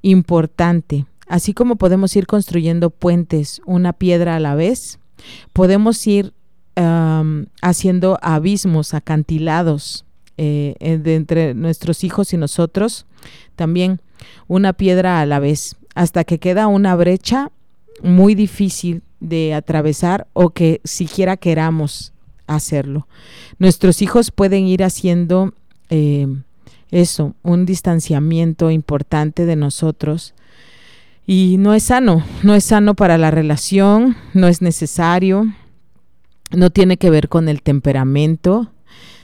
importante. 0.00 1.04
Así 1.26 1.52
como 1.52 1.76
podemos 1.76 2.16
ir 2.16 2.26
construyendo 2.26 2.88
puentes 2.88 3.60
una 3.66 3.92
piedra 3.92 4.36
a 4.36 4.40
la 4.40 4.54
vez, 4.54 4.98
podemos 5.52 6.06
ir 6.06 6.32
haciendo 7.60 8.18
abismos, 8.22 8.94
acantilados 8.94 10.04
eh, 10.36 10.76
entre 10.78 11.54
nuestros 11.54 12.04
hijos 12.04 12.32
y 12.32 12.36
nosotros, 12.36 13.06
también 13.56 14.00
una 14.46 14.72
piedra 14.72 15.20
a 15.20 15.26
la 15.26 15.40
vez, 15.40 15.76
hasta 15.94 16.22
que 16.22 16.38
queda 16.38 16.68
una 16.68 16.94
brecha 16.94 17.50
muy 18.02 18.36
difícil 18.36 19.02
de 19.18 19.54
atravesar 19.54 20.28
o 20.32 20.50
que 20.50 20.80
siquiera 20.84 21.36
queramos 21.36 22.12
hacerlo. 22.46 23.08
Nuestros 23.58 24.00
hijos 24.00 24.30
pueden 24.30 24.66
ir 24.66 24.84
haciendo 24.84 25.52
eh, 25.90 26.28
eso, 26.92 27.34
un 27.42 27.66
distanciamiento 27.66 28.70
importante 28.70 29.44
de 29.44 29.56
nosotros 29.56 30.34
y 31.26 31.56
no 31.58 31.74
es 31.74 31.82
sano, 31.82 32.24
no 32.42 32.54
es 32.54 32.64
sano 32.64 32.94
para 32.94 33.18
la 33.18 33.30
relación, 33.30 34.16
no 34.34 34.46
es 34.46 34.62
necesario, 34.62 35.46
no 36.50 36.70
tiene 36.70 36.96
que 36.96 37.10
ver 37.10 37.28
con 37.28 37.48
el 37.48 37.62
temperamento, 37.62 38.70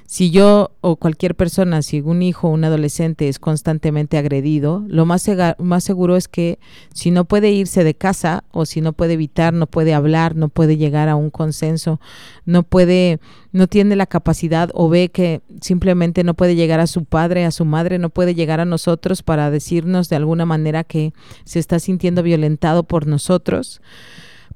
si 0.06 0.30
yo 0.30 0.70
o 0.82 0.96
cualquier 0.96 1.34
persona, 1.34 1.80
si 1.80 2.00
un 2.00 2.22
hijo 2.22 2.48
o 2.48 2.52
un 2.52 2.62
adolescente 2.62 3.28
es 3.28 3.38
constantemente 3.38 4.18
agredido, 4.18 4.84
lo 4.86 5.06
más, 5.06 5.28
más 5.58 5.82
seguro 5.82 6.16
es 6.16 6.28
que 6.28 6.58
si 6.92 7.10
no 7.10 7.24
puede 7.24 7.50
irse 7.50 7.84
de 7.84 7.94
casa 7.94 8.44
o 8.52 8.66
si 8.66 8.82
no 8.82 8.92
puede 8.92 9.14
evitar, 9.14 9.54
no 9.54 9.66
puede 9.66 9.94
hablar, 9.94 10.36
no 10.36 10.50
puede 10.50 10.76
llegar 10.76 11.08
a 11.08 11.16
un 11.16 11.30
consenso, 11.30 12.00
no 12.44 12.64
puede, 12.64 13.18
no 13.52 13.66
tiene 13.66 13.96
la 13.96 14.06
capacidad 14.06 14.70
o 14.74 14.90
ve 14.90 15.08
que 15.08 15.40
simplemente 15.62 16.22
no 16.22 16.34
puede 16.34 16.54
llegar 16.54 16.80
a 16.80 16.86
su 16.86 17.04
padre, 17.04 17.46
a 17.46 17.50
su 17.50 17.64
madre, 17.64 17.98
no 17.98 18.10
puede 18.10 18.34
llegar 18.34 18.60
a 18.60 18.66
nosotros 18.66 19.22
para 19.22 19.50
decirnos 19.50 20.10
de 20.10 20.16
alguna 20.16 20.44
manera 20.44 20.84
que 20.84 21.14
se 21.44 21.58
está 21.58 21.80
sintiendo 21.80 22.22
violentado 22.22 22.84
por 22.84 23.06
nosotros, 23.06 23.80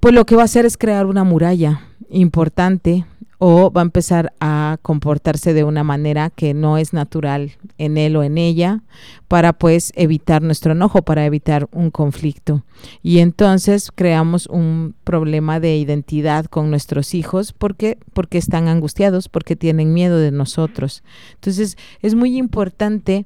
pues 0.01 0.15
lo 0.15 0.27
que 0.27 0.37
va 0.37 0.43
a 0.43 0.47
hacer 0.47 0.67
es 0.67 0.77
crear 0.77 1.07
una 1.07 1.25
muralla 1.25 1.83
importante 2.11 3.05
o 3.39 3.71
va 3.71 3.83
a 3.83 3.85
empezar 3.85 4.33
a 4.41 4.79
comportarse 4.83 5.55
de 5.55 5.63
una 5.63 5.85
manera 5.85 6.31
que 6.31 6.55
no 6.55 6.77
es 6.77 6.93
natural 6.93 7.53
en 7.79 7.97
él 7.97 8.17
o 8.17 8.25
en 8.25 8.37
ella 8.37 8.83
para 9.29 9.53
pues 9.53 9.93
evitar 9.95 10.43
nuestro 10.43 10.73
enojo, 10.73 11.03
para 11.03 11.25
evitar 11.25 11.69
un 11.71 11.91
conflicto. 11.93 12.65
Y 13.01 13.21
entonces 13.21 13.93
creamos 13.95 14.47
un 14.49 14.97
problema 15.05 15.61
de 15.61 15.77
identidad 15.77 16.47
con 16.47 16.71
nuestros 16.71 17.15
hijos 17.15 17.53
porque 17.53 17.99
porque 18.13 18.39
están 18.39 18.67
angustiados, 18.67 19.29
porque 19.29 19.55
tienen 19.55 19.95
miedo 19.95 20.19
de 20.19 20.33
nosotros. 20.33 21.05
Entonces 21.35 21.77
es 22.03 22.17
muy 22.17 22.37
importante 22.37 23.25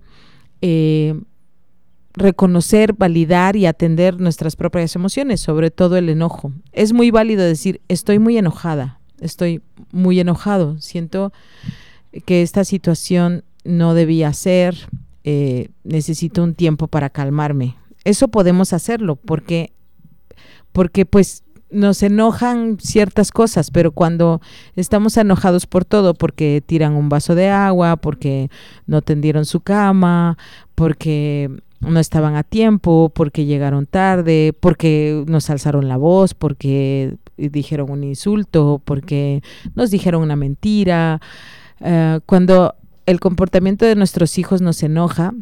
eh, 0.61 1.19
reconocer, 2.15 2.93
validar 2.93 3.57
y 3.57 3.67
atender 3.67 4.21
nuestras 4.21 4.57
propias 4.57 4.95
emociones, 4.97 5.41
sobre 5.41 5.71
todo 5.71 5.97
el 5.97 6.09
enojo. 6.09 6.53
Es 6.73 6.93
muy 6.93 7.11
válido 7.11 7.43
decir, 7.43 7.81
estoy 7.89 8.19
muy 8.19 8.37
enojada, 8.37 9.01
estoy 9.21 9.63
muy 9.93 10.21
enojado, 10.21 10.79
siento 10.79 11.33
que 12.27 12.43
esta 12.43 12.65
situación 12.65 13.45
no 13.65 13.95
debía 13.95 14.33
ser, 14.33 14.77
eh, 15.25 15.69
necesito 15.85 16.43
un 16.43 16.55
tiempo 16.55 16.89
para 16.89 17.11
calmarme. 17.11 17.77
Eso 18.05 18.29
podemos 18.29 18.73
hacerlo 18.73 19.17
porque, 19.17 19.73
porque 20.73 21.07
pues 21.07 21.45
nos 21.71 22.03
enojan 22.03 22.79
ciertas 22.79 23.31
cosas, 23.31 23.71
pero 23.71 23.93
cuando 23.93 24.41
estamos 24.77 25.17
enojados 25.17 25.67
por 25.67 25.85
todo, 25.85 26.13
porque 26.13 26.63
tiran 26.65 26.93
un 26.93 27.09
vaso 27.09 27.35
de 27.35 27.49
agua, 27.49 27.97
porque 27.97 28.51
no 28.87 29.01
tendieron 29.01 29.47
su 29.47 29.61
cama, 29.61 30.37
porque 30.75 31.51
no 31.83 32.01
estaban 32.01 32.37
a 32.37 32.43
tiempo, 32.43 33.11
porque 33.15 33.45
llegaron 33.45 33.87
tarde, 33.87 34.55
porque 34.59 35.25
nos 35.27 35.51
alzaron 35.51 35.89
la 35.89 35.97
voz, 35.97 36.35
porque 36.35 37.17
dijeron 37.37 37.91
un 37.91 38.05
insulto, 38.05 38.81
porque 38.85 39.43
nos 39.75 39.91
dijeron 39.91 40.23
una 40.23 40.37
mentira. 40.37 41.21
Eh, 41.81 42.21
cuando 42.27 42.75
el 43.07 43.21
comportamiento 43.21 43.85
de 43.85 43.97
nuestros 43.97 44.39
hijos 44.39 44.63
nos 44.63 44.83
enoja, 44.83 45.33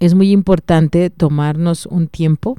es 0.00 0.14
muy 0.14 0.32
importante 0.32 1.10
tomarnos 1.10 1.86
un 1.86 2.08
tiempo 2.08 2.58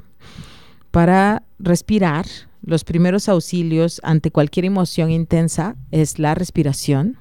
para 0.90 1.42
respirar. 1.58 2.26
Los 2.62 2.84
primeros 2.84 3.28
auxilios 3.28 4.00
ante 4.04 4.30
cualquier 4.30 4.64
emoción 4.64 5.10
intensa 5.10 5.76
es 5.90 6.18
la 6.18 6.34
respiración, 6.34 7.18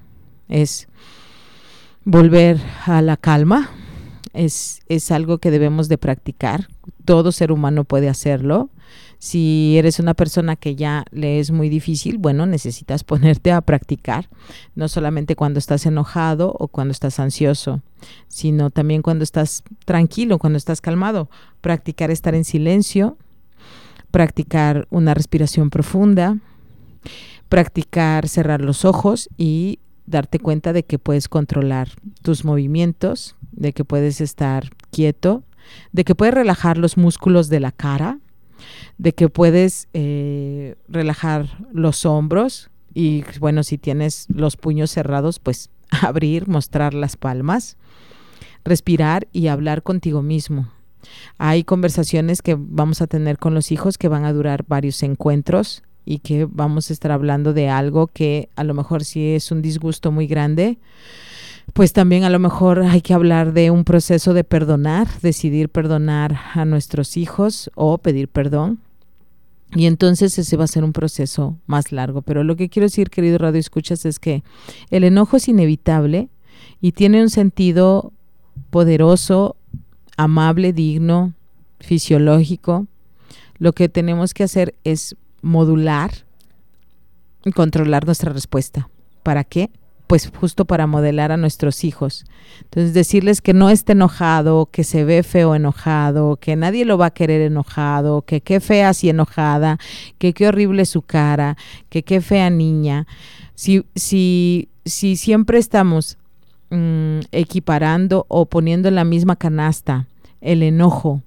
es 0.47 0.87
volver 2.05 2.61
a 2.85 3.01
la 3.01 3.17
calma, 3.17 3.69
es, 4.33 4.81
es 4.89 5.11
algo 5.11 5.37
que 5.37 5.51
debemos 5.51 5.87
de 5.89 5.97
practicar. 5.97 6.67
Todo 7.05 7.31
ser 7.31 7.51
humano 7.51 7.83
puede 7.83 8.09
hacerlo. 8.09 8.69
Si 9.19 9.77
eres 9.77 9.99
una 9.99 10.15
persona 10.15 10.57
que 10.57 10.75
ya 10.75 11.05
le 11.11 11.39
es 11.39 11.51
muy 11.51 11.69
difícil, 11.69 12.17
bueno, 12.17 12.45
necesitas 12.45 13.03
ponerte 13.05 13.51
a 13.51 13.61
practicar, 13.61 14.29
no 14.75 14.87
solamente 14.89 15.35
cuando 15.35 15.59
estás 15.59 15.85
enojado 15.85 16.53
o 16.59 16.67
cuando 16.67 16.91
estás 16.91 17.19
ansioso, 17.19 17.81
sino 18.27 18.69
también 18.69 19.01
cuando 19.01 19.23
estás 19.23 19.63
tranquilo, 19.85 20.39
cuando 20.39 20.57
estás 20.57 20.81
calmado. 20.81 21.29
Practicar 21.61 22.11
estar 22.11 22.35
en 22.35 22.43
silencio, 22.43 23.17
practicar 24.11 24.87
una 24.89 25.13
respiración 25.13 25.69
profunda, 25.69 26.37
practicar 27.47 28.27
cerrar 28.27 28.61
los 28.61 28.83
ojos 28.83 29.29
y 29.37 29.79
darte 30.05 30.39
cuenta 30.39 30.73
de 30.73 30.83
que 30.83 30.99
puedes 30.99 31.29
controlar 31.29 31.89
tus 32.23 32.43
movimientos, 32.43 33.35
de 33.63 33.74
que 33.74 33.86
puedes 33.86 34.22
estar 34.22 34.70
quieto, 34.91 35.43
de 35.91 36.03
que 36.03 36.13
puedes 36.13 36.36
relajar 36.36 36.77
los 36.77 36.98
músculos 36.98 37.50
de 37.50 37.60
la 37.60 37.72
cara, 37.72 38.20
de 38.98 39.13
que 39.13 39.29
puedes 39.29 39.88
eh, 39.93 40.75
relajar 40.88 41.58
los 41.72 42.05
hombros 42.05 42.70
y 42.93 43.24
bueno, 43.39 43.63
si 43.63 43.77
tienes 43.79 44.27
los 44.29 44.58
puños 44.58 44.91
cerrados, 44.91 45.39
pues 45.39 45.72
abrir, 46.01 46.48
mostrar 46.48 46.93
las 46.93 47.17
palmas, 47.17 47.77
respirar 48.63 49.27
y 49.32 49.48
hablar 49.48 49.82
contigo 49.82 50.22
mismo. 50.22 50.70
Hay 51.38 51.63
conversaciones 51.63 52.41
que 52.41 52.55
vamos 52.58 53.01
a 53.01 53.08
tener 53.08 53.38
con 53.38 53.53
los 53.53 53.72
hijos 53.72 53.98
que 53.98 54.10
van 54.10 54.25
a 54.25 54.34
durar 54.34 54.65
varios 54.67 55.01
encuentros 55.03 55.84
y 56.05 56.20
que 56.20 56.46
vamos 56.50 56.89
a 56.89 56.93
estar 56.93 57.12
hablando 57.12 57.53
de 57.53 57.70
algo 57.70 58.08
que 58.08 58.50
a 58.55 58.63
lo 58.65 58.74
mejor 58.74 59.05
sí 59.05 59.32
es 59.32 59.51
un 59.51 59.62
disgusto 59.62 60.12
muy 60.12 60.27
grande, 60.27 60.77
pues 61.72 61.93
también 61.93 62.24
a 62.24 62.29
lo 62.29 62.39
mejor 62.39 62.84
hay 62.84 63.01
que 63.01 63.13
hablar 63.13 63.53
de 63.53 63.72
un 63.72 63.86
proceso 63.86 64.34
de 64.34 64.43
perdonar, 64.43 65.08
decidir 65.22 65.70
perdonar 65.70 66.38
a 66.53 66.65
nuestros 66.65 67.15
hijos 67.15 67.72
o 67.75 67.98
pedir 67.98 68.27
perdón. 68.27 68.79
Y 69.75 69.88
entonces 69.88 70.38
ese 70.38 70.58
va 70.58 70.65
a 70.65 70.67
ser 70.67 70.84
un 70.84 70.93
proceso 70.93 71.58
más 71.65 71.91
largo. 71.91 72.22
Pero 72.22 72.43
lo 72.43 72.55
que 72.55 72.70
quiero 72.70 72.86
decir, 72.86 73.10
querido 73.10 73.39
Radio 73.39 73.60
Escuchas, 73.60 74.05
es 74.05 74.20
que 74.20 74.43
el 74.91 75.03
enojo 75.03 75.38
es 75.38 75.48
inevitable 75.48 76.29
y 76.79 76.91
tiene 76.91 77.22
un 77.22 77.29
sentido 77.29 78.13
poderoso, 78.70 79.55
amable, 80.15 80.74
digno, 80.74 81.34
fisiológico. 81.79 82.86
Lo 83.58 83.74
que 83.74 83.89
tenemos 83.89 84.34
que 84.34 84.43
hacer 84.43 84.75
es 84.84 85.15
modular 85.41 86.12
y 87.46 87.51
controlar 87.51 88.05
nuestra 88.05 88.32
respuesta. 88.32 88.89
¿Para 89.24 89.43
qué? 89.43 89.72
Pues 90.07 90.31
justo 90.36 90.65
para 90.65 90.88
modelar 90.88 91.31
a 91.31 91.38
nuestros 91.38 91.83
hijos. 91.83 92.25
Entonces 92.63 92.93
decirles 92.93 93.41
que 93.41 93.53
no 93.53 93.69
esté 93.69 93.93
enojado, 93.93 94.67
que 94.72 94.83
se 94.83 95.03
ve 95.05 95.24
feo 95.24 95.55
enojado, 95.55 96.38
que 96.38 96.55
nadie 96.55 96.86
lo 96.86 96.98
va 96.98 97.07
a 97.07 97.13
querer 97.13 97.41
enojado, 97.41 98.22
que 98.24 98.41
qué 98.41 98.60
fea 98.60 98.89
así 98.89 99.10
enojada, 99.10 99.79
que 100.17 100.33
qué 100.33 100.48
horrible 100.48 100.86
su 100.86 101.01
cara, 101.01 101.57
que 101.89 102.03
qué 102.03 102.22
fea 102.22 102.50
niña. 102.50 103.07
Si, 103.55 103.86
si, 103.95 104.69
si 104.86 105.15
siempre 105.15 105.57
estamos 105.57 106.17
mm, 106.69 107.19
equiparando 107.31 108.25
o 108.27 108.45
poniendo 108.45 108.88
en 108.88 108.95
la 108.95 109.05
misma 109.05 109.36
canasta 109.36 110.07
el 110.41 110.63
enojo 110.63 111.22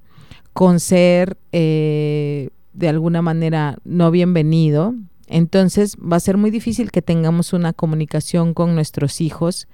con 0.53 0.81
ser 0.81 1.37
eh, 1.53 2.51
de 2.73 2.89
alguna 2.89 3.23
manera 3.23 3.79
no 3.85 4.11
bienvenido, 4.11 4.95
entonces 5.27 5.97
va 5.97 6.17
a 6.17 6.21
ser 6.21 6.37
muy 6.37 6.51
difícil 6.51 6.91
que 6.91 7.03
tengamos 7.03 7.53
una 7.53 7.73
comunicación 7.73 8.55
con 8.55 8.75
nuestros 8.75 9.21
hijos 9.21 9.67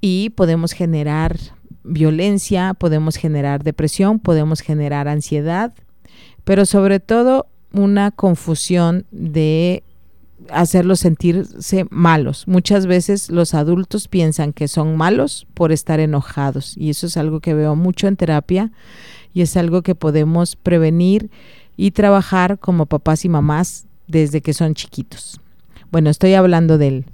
y 0.00 0.30
podemos 0.30 0.72
generar 0.72 1.38
violencia, 1.84 2.74
podemos 2.74 3.16
generar 3.16 3.62
depresión, 3.64 4.18
podemos 4.18 4.60
generar 4.60 5.08
ansiedad, 5.08 5.72
pero 6.44 6.66
sobre 6.66 7.00
todo 7.00 7.46
una 7.72 8.10
confusión 8.10 9.06
de 9.10 9.82
hacerlos 10.50 11.00
sentirse 11.00 11.86
malos. 11.90 12.46
Muchas 12.48 12.86
veces 12.86 13.30
los 13.30 13.54
adultos 13.54 14.08
piensan 14.08 14.52
que 14.52 14.68
son 14.68 14.96
malos 14.96 15.46
por 15.54 15.72
estar 15.72 16.00
enojados 16.00 16.76
y 16.76 16.90
eso 16.90 17.06
es 17.06 17.16
algo 17.16 17.40
que 17.40 17.54
veo 17.54 17.76
mucho 17.76 18.08
en 18.08 18.16
terapia 18.16 18.72
y 19.32 19.42
es 19.42 19.56
algo 19.56 19.82
que 19.82 19.94
podemos 19.94 20.56
prevenir 20.56 21.30
y 21.76 21.92
trabajar 21.92 22.58
como 22.58 22.86
papás 22.86 23.24
y 23.24 23.28
mamás 23.28 23.86
desde 24.12 24.42
que 24.42 24.52
son 24.52 24.74
chiquitos. 24.74 25.40
Bueno, 25.90 26.10
estoy 26.10 26.34
hablando 26.34 26.78
del, 26.78 27.06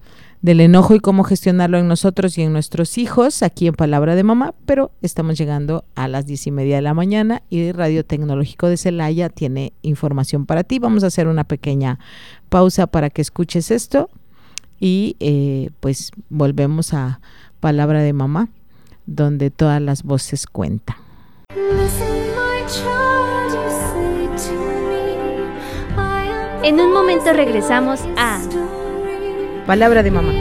del 0.42 0.60
enojo 0.60 0.94
y 0.94 1.00
cómo 1.00 1.22
gestionarlo 1.22 1.78
en 1.78 1.88
nosotros 1.88 2.36
y 2.36 2.42
en 2.42 2.52
nuestros 2.52 2.98
hijos, 2.98 3.42
aquí 3.42 3.68
en 3.68 3.74
Palabra 3.74 4.16
de 4.16 4.24
Mamá, 4.24 4.54
pero 4.66 4.90
estamos 5.00 5.38
llegando 5.38 5.84
a 5.94 6.08
las 6.08 6.26
diez 6.26 6.46
y 6.46 6.50
media 6.50 6.76
de 6.76 6.82
la 6.82 6.94
mañana 6.94 7.42
y 7.48 7.72
Radio 7.72 8.04
Tecnológico 8.04 8.68
de 8.68 8.76
Celaya 8.76 9.28
tiene 9.28 9.72
información 9.82 10.44
para 10.44 10.64
ti. 10.64 10.78
Vamos 10.80 11.04
a 11.04 11.06
hacer 11.06 11.28
una 11.28 11.44
pequeña 11.44 12.00
pausa 12.48 12.88
para 12.88 13.10
que 13.10 13.22
escuches 13.22 13.70
esto 13.70 14.10
y 14.80 15.16
eh, 15.20 15.70
pues 15.80 16.10
volvemos 16.28 16.94
a 16.94 17.20
Palabra 17.60 18.02
de 18.02 18.12
Mamá, 18.12 18.48
donde 19.06 19.50
todas 19.50 19.80
las 19.80 20.02
voces 20.02 20.46
cuentan. 20.46 20.96
En 26.68 26.78
un 26.80 26.92
momento 26.92 27.32
regresamos 27.32 27.98
a 28.18 28.42
Palabra 29.66 30.02
de 30.02 30.10
Mamá. 30.10 30.34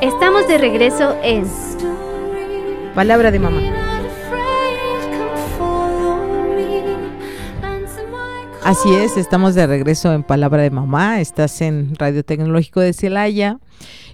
Estamos 0.00 0.48
de 0.48 0.58
regreso 0.58 1.16
en 1.22 1.44
Palabra 2.92 3.30
de 3.30 3.38
Mamá. 3.38 3.89
Así 8.70 8.94
es, 8.94 9.16
estamos 9.16 9.56
de 9.56 9.66
regreso 9.66 10.12
en 10.12 10.22
Palabra 10.22 10.62
de 10.62 10.70
Mamá, 10.70 11.20
estás 11.20 11.60
en 11.60 11.96
Radio 11.96 12.24
Tecnológico 12.24 12.78
de 12.78 12.92
Celaya 12.92 13.58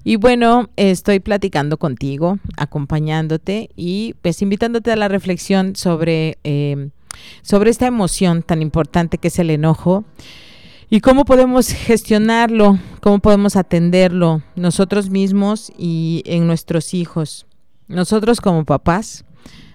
y 0.03 0.17
bueno, 0.17 0.71
estoy 0.77 1.21
platicando 1.21 1.77
contigo, 1.77 2.39
acompañándote 2.57 3.69
y 3.77 4.15
pues 4.23 4.41
invitándote 4.41 4.91
a 4.91 4.97
la 4.97 5.09
reflexión 5.09 5.77
sobre, 5.77 6.39
em, 6.43 6.93
sobre 7.43 7.69
esta 7.69 7.87
emoción 7.87 8.43
tan 8.43 8.63
importante 8.63 9.19
que 9.19 9.29
es 9.29 9.39
el 9.39 9.51
enojo 9.51 10.07
y 10.89 11.01
cómo 11.01 11.27
podemos 11.27 11.69
gestionarlo, 11.69 12.79
cómo 13.03 13.19
podemos 13.19 13.57
atenderlo 13.57 14.41
nosotros 14.55 15.11
mismos 15.11 15.71
y 15.77 16.23
en 16.25 16.47
nuestros 16.47 16.95
hijos. 16.95 17.45
Nosotros 17.89 18.41
como 18.41 18.65
papás 18.65 19.27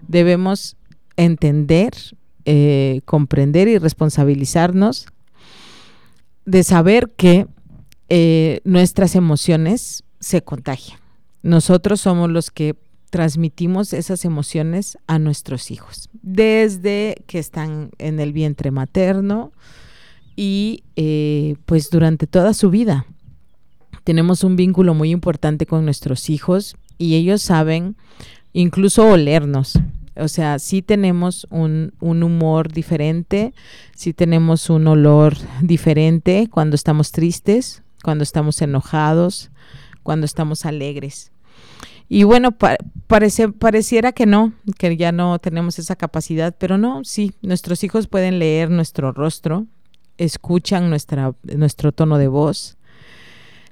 debemos 0.07 0.75
entender 1.17 1.93
eh, 2.45 3.01
comprender 3.05 3.67
y 3.67 3.77
responsabilizarnos 3.77 5.07
de 6.45 6.63
saber 6.63 7.11
que 7.15 7.47
eh, 8.09 8.61
nuestras 8.63 9.15
emociones 9.15 10.03
se 10.19 10.41
contagian. 10.41 10.99
Nosotros 11.43 12.01
somos 12.01 12.29
los 12.29 12.51
que 12.51 12.75
transmitimos 13.09 13.93
esas 13.93 14.25
emociones 14.25 14.97
a 15.05 15.19
nuestros 15.19 15.69
hijos, 15.69 16.09
desde 16.21 17.23
que 17.27 17.39
están 17.39 17.91
en 17.97 18.19
el 18.19 18.31
vientre 18.31 18.71
materno 18.71 19.51
y 20.35 20.83
eh, 20.95 21.55
pues 21.65 21.89
durante 21.89 22.25
toda 22.25 22.53
su 22.53 22.69
vida. 22.69 23.05
Tenemos 24.03 24.43
un 24.43 24.55
vínculo 24.55 24.93
muy 24.93 25.11
importante 25.11 25.65
con 25.65 25.85
nuestros 25.85 26.29
hijos 26.29 26.75
y 26.97 27.15
ellos 27.15 27.41
saben 27.41 27.95
incluso 28.53 29.05
olernos. 29.05 29.73
O 30.15 30.27
sea, 30.27 30.59
sí 30.59 30.81
tenemos 30.81 31.47
un, 31.49 31.93
humor 32.01 32.71
diferente, 32.71 33.53
sí 33.95 34.13
tenemos 34.13 34.69
un 34.69 34.87
olor 34.87 35.37
diferente 35.61 36.49
cuando 36.51 36.75
estamos 36.75 37.11
tristes, 37.11 37.83
cuando 38.03 38.23
estamos 38.23 38.61
enojados, 38.61 39.51
cuando 40.03 40.25
estamos 40.25 40.65
alegres. 40.65 41.31
Y 42.09 42.23
bueno, 42.23 42.51
parece, 43.07 43.49
pareciera 43.49 44.11
que 44.11 44.25
no, 44.25 44.51
que 44.77 44.97
ya 44.97 45.13
no 45.13 45.39
tenemos 45.39 45.79
esa 45.79 45.95
capacidad, 45.95 46.53
pero 46.57 46.77
no, 46.77 47.05
sí, 47.05 47.33
nuestros 47.41 47.85
hijos 47.85 48.07
pueden 48.07 48.37
leer 48.37 48.69
nuestro 48.69 49.13
rostro, 49.13 49.65
escuchan 50.17 50.89
nuestra, 50.89 51.33
nuestro 51.55 51.93
tono 51.93 52.17
de 52.17 52.27
voz, 52.27 52.77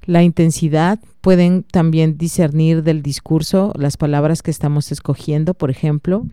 la 0.09 0.23
intensidad, 0.23 0.97
pueden 1.21 1.61
también 1.61 2.17
discernir 2.17 2.81
del 2.81 3.03
discurso 3.03 3.73
las 3.75 3.95
palabras 3.95 4.41
que 4.41 4.49
estamos 4.49 4.91
escogiendo, 4.91 5.53
por 5.53 5.69
ejemplo, 5.69 6.25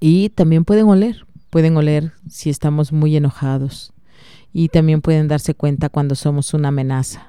y 0.00 0.30
también 0.30 0.64
pueden 0.64 0.86
oler, 0.88 1.26
pueden 1.50 1.76
oler 1.76 2.12
si 2.30 2.48
estamos 2.48 2.90
muy 2.90 3.14
enojados 3.14 3.92
y 4.54 4.70
también 4.70 5.02
pueden 5.02 5.28
darse 5.28 5.54
cuenta 5.54 5.90
cuando 5.90 6.14
somos 6.14 6.54
una 6.54 6.68
amenaza. 6.68 7.26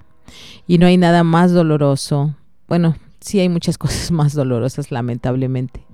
Y 0.65 0.77
no 0.77 0.85
hay 0.85 0.95
nada 0.95 1.25
más 1.25 1.51
doloroso, 1.51 2.37
bueno, 2.69 2.95
sí 3.19 3.41
hay 3.41 3.49
muchas 3.49 3.77
cosas 3.77 4.11
más 4.11 4.31
dolorosas 4.31 4.91
lamentablemente, 4.91 5.85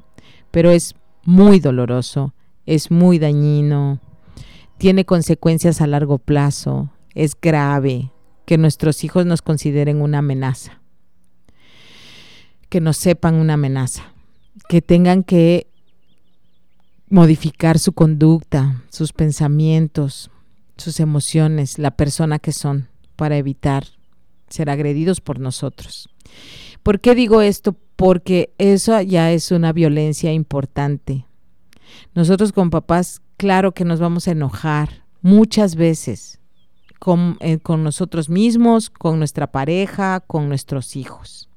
pero 0.51 0.69
es 0.69 0.93
muy 1.25 1.59
doloroso, 1.59 2.35
es 2.67 2.91
muy 2.91 3.17
dañino, 3.17 3.99
tiene 4.77 5.05
consecuencias 5.05 5.81
a 5.81 5.87
largo 5.87 6.19
plazo, 6.19 6.91
es 7.15 7.35
grave, 7.41 8.11
que 8.49 8.57
nuestros 8.57 9.03
hijos 9.03 9.27
nos 9.27 9.43
consideren 9.43 10.01
una 10.01 10.17
amenaza, 10.17 10.81
que 12.67 12.81
nos 12.81 12.97
sepan 12.97 13.35
una 13.35 13.53
amenaza, 13.53 14.11
que 14.67 14.81
tengan 14.81 15.23
que 15.23 15.67
modificar 17.09 17.77
su 17.77 17.93
conducta, 17.93 18.81
sus 18.89 19.13
pensamientos, 19.13 20.31
sus 20.77 20.99
emociones, 20.99 21.77
la 21.77 21.91
persona 21.91 22.39
que 22.39 22.51
son, 22.51 22.87
para 23.15 23.37
evitar 23.37 23.85
ser 24.47 24.71
agredidos 24.71 25.21
por 25.21 25.39
nosotros. 25.39 26.09
¿Por 26.81 27.01
qué 27.01 27.13
digo 27.13 27.43
esto? 27.43 27.75
Porque 27.95 28.51
eso 28.57 28.99
ya 28.99 29.31
es 29.31 29.51
una 29.51 29.73
violencia 29.73 30.33
importante. 30.33 31.27
Nosotros 32.15 32.51
con 32.51 32.71
papás, 32.71 33.21
claro 33.37 33.75
que 33.75 33.85
nos 33.85 33.99
vamos 33.99 34.27
a 34.27 34.31
enojar 34.31 35.03
muchas 35.21 35.75
veces, 35.75 36.39
eh, 37.39 37.59
con, 37.59 37.83
nosotros 37.83 38.29
mismos, 38.29 38.89
con 38.89 39.19
nuestra 39.19 39.47
pareja, 39.47 40.19
con 40.19 40.49
nuestros 40.49 40.95
hijos. 40.95 41.49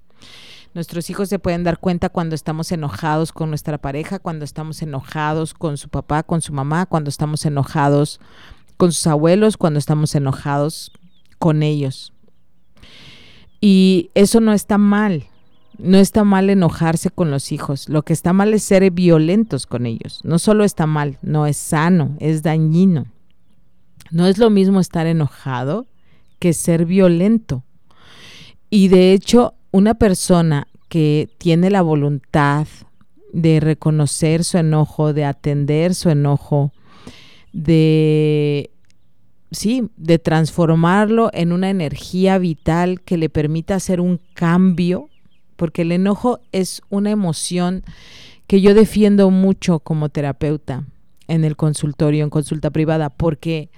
Nuestros 0.75 1.11
hijos 1.11 1.29
se 1.29 1.39
pueden 1.39 1.65
dar 1.65 1.79
cuenta 1.79 2.09
cuando 2.09 2.35
estamos 2.35 2.73
enojados 2.73 3.33
con 3.33 3.51
nuestra 3.51 3.79
pareja, 3.79 4.19
cuando 4.19 4.45
estamos 4.45 4.81
enojados 4.81 5.53
con 5.53 5.77
su 5.77 5.89
papá, 5.89 6.23
con 6.23 6.41
su 6.41 6.53
mamá, 6.53 6.87
cuando 6.87 7.11
estamos 7.11 7.45
enojados 7.45 8.21
con 8.77 8.93
sus 8.93 9.07
abuelos, 9.07 9.57
cuando 9.57 9.79
estamos 9.79 10.15
enojados 10.15 10.93
con 11.39 11.63
ellos. 11.63 12.13
Y 13.61 14.11
eso 14.15 14.41
no 14.41 14.53
está 14.53 14.79
mal. 14.79 15.27
No 15.79 15.99
está 15.99 16.25
mal 16.25 16.51
enojarse 16.51 17.11
con 17.11 17.31
los 17.31 17.51
hijos. 17.51 17.89
Lo 17.89 18.03
que 18.03 18.13
está 18.13 18.33
mal 18.33 18.55
es 18.55 18.63
ser 18.63 18.91
violentos 18.91 19.67
con 19.67 19.87
ellos. 19.87 20.21
No 20.23 20.39
solo 20.39 20.65
está 20.65 20.87
mal, 20.87 21.19
no 21.23 21.47
es 21.47 21.57
sano, 21.57 22.17
es 22.21 22.43
dañino. 22.43 23.07
No 24.13 24.27
es 24.27 24.37
lo 24.37 24.51
mismo 24.51 24.79
estar 24.79 25.07
enojado 25.07 25.87
que 26.39 26.53
ser 26.53 26.85
violento. 26.85 27.65
Y 28.69 28.89
de 28.89 29.13
hecho, 29.15 29.55
una 29.71 29.95
persona 29.95 30.69
que 30.89 31.31
tiene 31.39 31.71
la 31.71 31.81
voluntad 31.81 32.67
de 33.33 33.59
reconocer 33.61 34.45
su 34.45 34.59
enojo, 34.59 35.15
de 35.15 35.25
atender 35.25 35.95
su 35.95 36.11
enojo, 36.11 36.73
de 37.55 38.71
sí, 39.51 39.89
de 39.97 40.19
transformarlo 40.19 41.31
en 41.33 41.53
una 41.53 41.71
energía 41.71 42.37
vital 42.37 43.01
que 43.01 43.17
le 43.17 43.31
permita 43.31 43.77
hacer 43.77 44.01
un 44.01 44.21
cambio, 44.35 45.09
porque 45.57 45.83
el 45.83 45.93
enojo 45.93 46.41
es 46.53 46.83
una 46.91 47.11
emoción 47.11 47.83
que 48.47 48.61
yo 48.61 48.75
defiendo 48.75 49.31
mucho 49.31 49.79
como 49.79 50.11
terapeuta 50.11 50.85
en 51.29 51.45
el 51.45 51.57
consultorio, 51.57 52.25
en 52.25 52.31
consulta 52.31 52.71
privada, 52.71 53.09
porque 53.09 53.71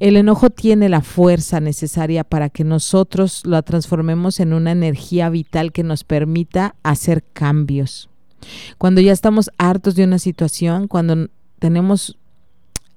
el 0.00 0.16
enojo 0.16 0.50
tiene 0.50 0.88
la 0.88 1.00
fuerza 1.00 1.60
necesaria 1.60 2.22
para 2.24 2.50
que 2.50 2.64
nosotros 2.64 3.42
la 3.44 3.62
transformemos 3.62 4.38
en 4.38 4.52
una 4.52 4.70
energía 4.70 5.28
vital 5.28 5.72
que 5.72 5.82
nos 5.82 6.04
permita 6.04 6.76
hacer 6.82 7.24
cambios. 7.32 8.08
Cuando 8.78 9.00
ya 9.00 9.12
estamos 9.12 9.50
hartos 9.58 9.96
de 9.96 10.04
una 10.04 10.18
situación, 10.18 10.86
cuando 10.86 11.28
tenemos 11.58 12.16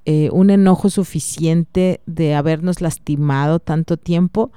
eh, 0.06 0.30
un 0.32 0.52
enojo 0.52 0.90
suficiente 0.90 2.02
de 2.06 2.36
habernos 2.36 2.82
lastimado 2.82 3.60
tanto 3.60 3.98
tiempo, 3.98 4.52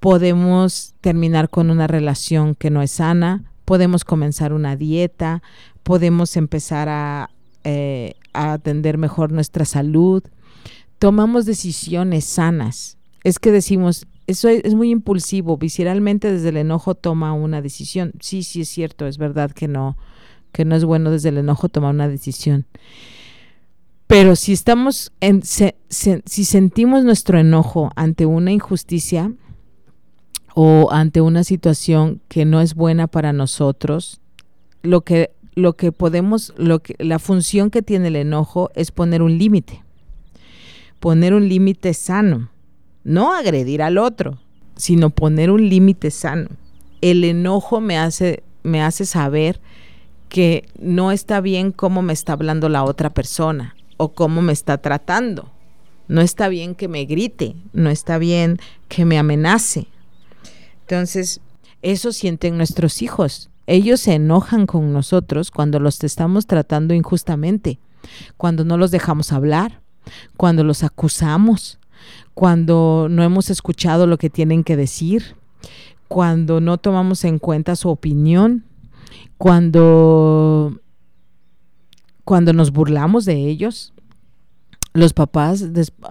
podemos 0.00 0.94
terminar 1.00 1.48
con 1.48 1.70
una 1.70 1.86
relación 1.86 2.56
que 2.56 2.70
no 2.70 2.82
es 2.82 2.92
sana, 2.92 3.44
podemos 3.64 4.04
comenzar 4.04 4.52
una 4.52 4.76
dieta, 4.76 5.42
podemos 5.84 6.36
empezar 6.36 6.88
a, 6.88 7.30
eh, 7.64 8.14
a 8.32 8.54
atender 8.54 8.98
mejor 8.98 9.30
nuestra 9.30 9.64
salud, 9.64 10.22
tomamos 10.98 11.46
decisiones 11.46 12.24
sanas. 12.24 12.98
Es 13.24 13.38
que 13.38 13.52
decimos, 13.52 14.06
eso 14.26 14.48
es, 14.48 14.74
muy 14.74 14.90
impulsivo, 14.90 15.56
visceralmente 15.56 16.30
desde 16.30 16.50
el 16.50 16.58
enojo 16.58 16.94
toma 16.94 17.32
una 17.32 17.62
decisión. 17.62 18.12
Sí, 18.20 18.42
sí 18.42 18.60
es 18.60 18.68
cierto, 18.68 19.06
es 19.06 19.18
verdad 19.18 19.50
que 19.52 19.68
no, 19.68 19.96
que 20.52 20.64
no 20.64 20.76
es 20.76 20.84
bueno 20.84 21.10
desde 21.10 21.30
el 21.30 21.38
enojo 21.38 21.68
tomar 21.68 21.94
una 21.94 22.08
decisión. 22.08 22.66
Pero 24.06 24.36
si 24.36 24.52
estamos 24.52 25.12
en, 25.20 25.42
si 25.42 26.44
sentimos 26.44 27.04
nuestro 27.04 27.38
enojo 27.38 27.90
ante 27.96 28.26
una 28.26 28.52
injusticia 28.52 29.32
o 30.54 30.88
ante 30.90 31.20
una 31.20 31.44
situación 31.44 32.20
que 32.28 32.44
no 32.44 32.60
es 32.60 32.74
buena 32.74 33.06
para 33.06 33.32
nosotros, 33.32 34.20
lo 34.82 35.02
que 35.02 35.30
lo 35.54 35.74
que 35.76 35.90
podemos 35.90 36.54
lo 36.56 36.78
que 36.78 36.94
la 36.98 37.18
función 37.18 37.70
que 37.70 37.82
tiene 37.82 38.08
el 38.08 38.16
enojo 38.16 38.70
es 38.74 38.92
poner 38.92 39.22
un 39.22 39.36
límite. 39.38 39.82
Poner 41.00 41.34
un 41.34 41.48
límite 41.48 41.94
sano, 41.94 42.50
no 43.04 43.32
agredir 43.32 43.82
al 43.82 43.98
otro, 43.98 44.38
sino 44.76 45.10
poner 45.10 45.50
un 45.50 45.68
límite 45.68 46.10
sano. 46.10 46.48
El 47.00 47.24
enojo 47.24 47.80
me 47.80 47.96
hace 47.98 48.42
me 48.62 48.82
hace 48.82 49.04
saber 49.04 49.60
que 50.28 50.68
no 50.78 51.10
está 51.10 51.40
bien 51.40 51.72
cómo 51.72 52.02
me 52.02 52.12
está 52.12 52.34
hablando 52.34 52.68
la 52.68 52.84
otra 52.84 53.10
persona 53.10 53.74
o 53.96 54.12
cómo 54.12 54.42
me 54.42 54.52
está 54.52 54.78
tratando. 54.78 55.50
No 56.06 56.20
está 56.20 56.48
bien 56.48 56.74
que 56.74 56.88
me 56.88 57.04
grite, 57.04 57.56
no 57.72 57.90
está 57.90 58.18
bien 58.18 58.58
que 58.88 59.04
me 59.04 59.18
amenace. 59.18 59.88
Entonces, 60.82 61.40
eso 61.82 62.12
sienten 62.12 62.56
nuestros 62.56 63.02
hijos. 63.02 63.50
Ellos 63.66 64.00
se 64.00 64.14
enojan 64.14 64.66
con 64.66 64.92
nosotros 64.92 65.50
cuando 65.50 65.80
los 65.80 66.02
estamos 66.02 66.46
tratando 66.46 66.94
injustamente, 66.94 67.78
cuando 68.38 68.64
no 68.64 68.78
los 68.78 68.90
dejamos 68.90 69.32
hablar, 69.32 69.80
cuando 70.36 70.64
los 70.64 70.82
acusamos, 70.82 71.78
cuando 72.34 73.08
no 73.10 73.22
hemos 73.22 73.50
escuchado 73.50 74.06
lo 74.06 74.18
que 74.18 74.30
tienen 74.30 74.64
que 74.64 74.76
decir, 74.76 75.36
cuando 76.06 76.60
no 76.60 76.78
tomamos 76.78 77.24
en 77.24 77.38
cuenta 77.38 77.76
su 77.76 77.88
opinión, 77.88 78.64
cuando 79.36 80.80
cuando 82.24 82.52
nos 82.52 82.72
burlamos 82.72 83.24
de 83.24 83.36
ellos, 83.48 83.94
los 84.92 85.14
papás 85.14 85.66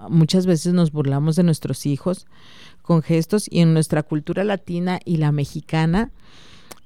muchas 0.08 0.46
veces 0.46 0.72
nos 0.72 0.90
burlamos 0.90 1.36
de 1.36 1.44
nuestros 1.44 1.86
hijos 1.86 2.26
con 2.82 3.02
gestos 3.02 3.46
y 3.50 3.60
en 3.60 3.74
nuestra 3.74 4.02
cultura 4.02 4.44
latina 4.44 4.98
y 5.04 5.18
la 5.18 5.30
mexicana 5.30 6.10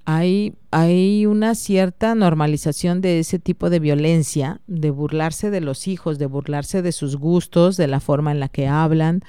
hay, 0.05 0.55
hay 0.71 1.27
una 1.27 1.55
cierta 1.55 2.15
normalización 2.15 3.01
de 3.01 3.21
ese 3.21 3.39
tipo 3.39 3.71
de 3.71 3.79
violencia, 3.79 4.61
de 4.67 4.91
burlarse 4.91 5.51
de 5.51 5.61
los 5.61 5.87
hijos, 5.87 6.19
de 6.19 6.27
burlarse 6.27 6.83
de 6.83 6.93
sus 6.93 7.17
gustos, 7.17 7.77
de 7.77 7.87
la 7.87 8.01
forma 8.01 8.33
en 8.33 8.41
la 8.41 8.49
que 8.49 8.67
hablan, 8.67 9.23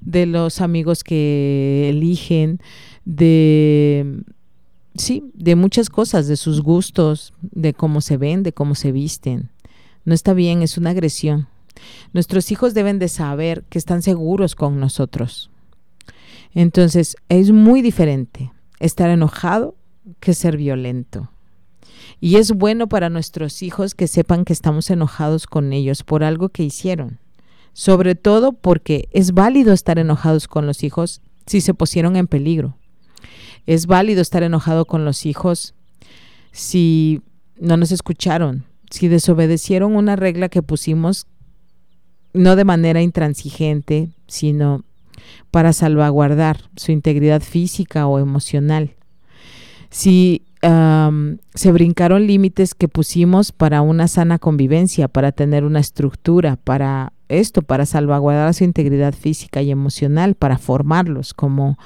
de 0.00 0.26
los 0.26 0.60
amigos 0.60 1.04
que 1.04 1.88
eligen, 1.90 2.60
de 3.04 4.22
sí, 4.96 5.30
de 5.34 5.56
muchas 5.56 5.90
cosas, 5.90 6.26
de 6.26 6.36
sus 6.36 6.62
gustos, 6.62 7.32
de 7.42 7.74
cómo 7.74 8.00
se 8.00 8.16
ven, 8.16 8.42
de 8.42 8.52
cómo 8.52 8.74
se 8.74 8.92
visten. 8.92 9.50
No 10.04 10.14
está 10.14 10.34
bien, 10.34 10.62
es 10.62 10.78
una 10.78 10.90
agresión. 10.90 11.48
Nuestros 12.12 12.50
hijos 12.52 12.74
deben 12.74 12.98
de 12.98 13.08
saber 13.08 13.64
que 13.68 13.78
están 13.78 14.02
seguros 14.02 14.54
con 14.54 14.78
nosotros. 14.78 15.50
Entonces, 16.54 17.16
es 17.28 17.50
muy 17.50 17.82
diferente 17.82 18.52
estar 18.78 19.10
enojado 19.10 19.74
que 20.20 20.34
ser 20.34 20.56
violento. 20.56 21.30
Y 22.20 22.36
es 22.36 22.52
bueno 22.52 22.88
para 22.88 23.10
nuestros 23.10 23.62
hijos 23.62 23.94
que 23.94 24.08
sepan 24.08 24.44
que 24.44 24.52
estamos 24.52 24.90
enojados 24.90 25.46
con 25.46 25.72
ellos 25.72 26.02
por 26.02 26.24
algo 26.24 26.48
que 26.48 26.62
hicieron. 26.62 27.18
Sobre 27.72 28.14
todo 28.14 28.52
porque 28.52 29.08
es 29.12 29.32
válido 29.32 29.72
estar 29.72 29.98
enojados 29.98 30.46
con 30.46 30.66
los 30.66 30.84
hijos 30.84 31.20
si 31.46 31.60
se 31.60 31.74
pusieron 31.74 32.16
en 32.16 32.26
peligro. 32.26 32.76
Es 33.66 33.86
válido 33.86 34.20
estar 34.22 34.42
enojado 34.42 34.84
con 34.84 35.04
los 35.04 35.26
hijos 35.26 35.74
si 36.52 37.22
no 37.58 37.76
nos 37.76 37.90
escucharon, 37.90 38.64
si 38.90 39.08
desobedecieron 39.08 39.96
una 39.96 40.16
regla 40.16 40.48
que 40.48 40.62
pusimos, 40.62 41.26
no 42.32 42.56
de 42.56 42.64
manera 42.64 43.02
intransigente, 43.02 44.10
sino 44.26 44.84
para 45.50 45.72
salvaguardar 45.72 46.70
su 46.76 46.92
integridad 46.92 47.42
física 47.42 48.06
o 48.06 48.18
emocional. 48.18 48.94
Si 49.94 50.42
se 50.60 51.72
brincaron 51.72 52.26
límites 52.26 52.74
que 52.74 52.88
pusimos 52.88 53.52
para 53.52 53.80
una 53.80 54.08
sana 54.08 54.40
convivencia, 54.40 55.06
para 55.06 55.30
tener 55.30 55.62
una 55.64 55.78
estructura, 55.78 56.56
para 56.56 57.12
esto, 57.28 57.62
para 57.62 57.86
salvaguardar 57.86 58.52
su 58.54 58.64
integridad 58.64 59.14
física 59.14 59.62
y 59.62 59.70
emocional, 59.70 60.34
para 60.34 60.58
formarlos 60.58 61.32
como 61.32 61.78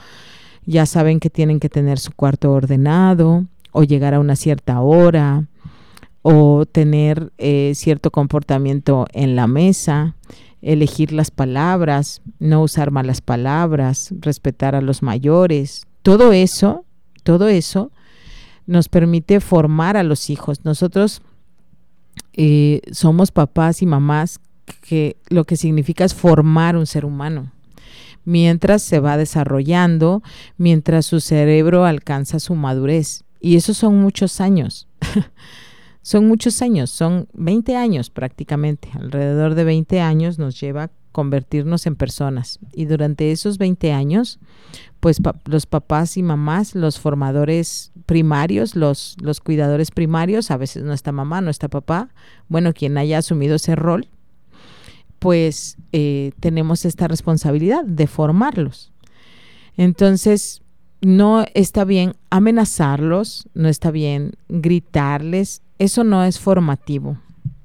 ya 0.64 0.86
saben 0.86 1.20
que 1.20 1.28
tienen 1.28 1.60
que 1.60 1.68
tener 1.68 1.98
su 1.98 2.12
cuarto 2.12 2.50
ordenado 2.50 3.44
o 3.72 3.84
llegar 3.84 4.14
a 4.14 4.20
una 4.20 4.36
cierta 4.36 4.80
hora 4.80 5.44
o 6.22 6.64
tener 6.64 7.30
eh, 7.36 7.72
cierto 7.74 8.10
comportamiento 8.10 9.06
en 9.12 9.36
la 9.36 9.46
mesa, 9.46 10.14
elegir 10.62 11.12
las 11.12 11.30
palabras, 11.30 12.22
no 12.38 12.62
usar 12.62 12.90
malas 12.90 13.20
palabras, 13.20 14.14
respetar 14.18 14.74
a 14.74 14.80
los 14.80 15.02
mayores. 15.02 15.86
Todo 16.02 16.32
eso, 16.32 16.86
todo 17.22 17.48
eso 17.48 17.90
nos 18.68 18.88
permite 18.88 19.40
formar 19.40 19.96
a 19.96 20.04
los 20.04 20.30
hijos. 20.30 20.64
Nosotros 20.64 21.22
eh, 22.34 22.82
somos 22.92 23.32
papás 23.32 23.82
y 23.82 23.86
mamás 23.86 24.38
que 24.82 25.16
lo 25.28 25.44
que 25.44 25.56
significa 25.56 26.04
es 26.04 26.14
formar 26.14 26.76
un 26.76 26.86
ser 26.86 27.04
humano 27.04 27.50
mientras 28.28 28.82
se 28.82 29.00
va 29.00 29.16
desarrollando, 29.16 30.22
mientras 30.58 31.06
su 31.06 31.18
cerebro 31.18 31.86
alcanza 31.86 32.38
su 32.40 32.54
madurez. 32.54 33.24
Y 33.40 33.56
esos 33.56 33.78
son 33.78 34.02
muchos 34.02 34.42
años. 34.42 34.86
son 36.02 36.28
muchos 36.28 36.60
años, 36.60 36.90
son 36.90 37.26
20 37.32 37.74
años 37.74 38.10
prácticamente. 38.10 38.90
Alrededor 38.92 39.54
de 39.54 39.64
20 39.64 40.00
años 40.02 40.38
nos 40.38 40.60
lleva 40.60 40.90
convertirnos 41.12 41.86
en 41.86 41.96
personas. 41.96 42.58
Y 42.72 42.84
durante 42.84 43.32
esos 43.32 43.58
20 43.58 43.92
años, 43.92 44.38
pues 45.00 45.20
los 45.44 45.66
papás 45.66 46.16
y 46.16 46.22
mamás, 46.22 46.74
los 46.74 46.98
formadores 46.98 47.92
primarios, 48.06 48.76
los, 48.76 49.16
los 49.20 49.40
cuidadores 49.40 49.90
primarios, 49.90 50.50
a 50.50 50.56
veces 50.56 50.82
no 50.82 50.92
está 50.92 51.12
mamá, 51.12 51.40
no 51.40 51.50
está 51.50 51.68
papá, 51.68 52.08
bueno, 52.48 52.72
quien 52.72 52.98
haya 52.98 53.18
asumido 53.18 53.56
ese 53.56 53.76
rol, 53.76 54.08
pues 55.18 55.76
eh, 55.92 56.32
tenemos 56.40 56.84
esta 56.84 57.08
responsabilidad 57.08 57.84
de 57.84 58.06
formarlos. 58.06 58.92
Entonces, 59.76 60.62
no 61.00 61.44
está 61.54 61.84
bien 61.84 62.14
amenazarlos, 62.30 63.48
no 63.54 63.68
está 63.68 63.90
bien 63.90 64.32
gritarles, 64.48 65.62
eso 65.78 66.04
no 66.04 66.24
es 66.24 66.38
formativo. 66.40 67.18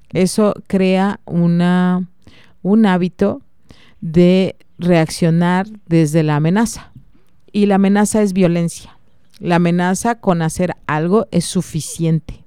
Eso 0.10 0.54
crea 0.68 1.20
una, 1.26 2.08
un 2.64 2.88
hábito 2.88 3.42
de 4.02 4.56
reaccionar 4.80 5.68
desde 5.86 6.24
la 6.24 6.38
amenaza. 6.38 6.92
Y 7.52 7.68
la 7.68 7.76
amenaza 7.76 8.24
es 8.24 8.34
violencia. 8.34 8.98
La 9.40 9.58
amenaza 9.58 10.16
con 10.16 10.42
hacer 10.42 10.76
algo 10.88 11.28
es 11.32 11.46
suficiente. 11.46 12.44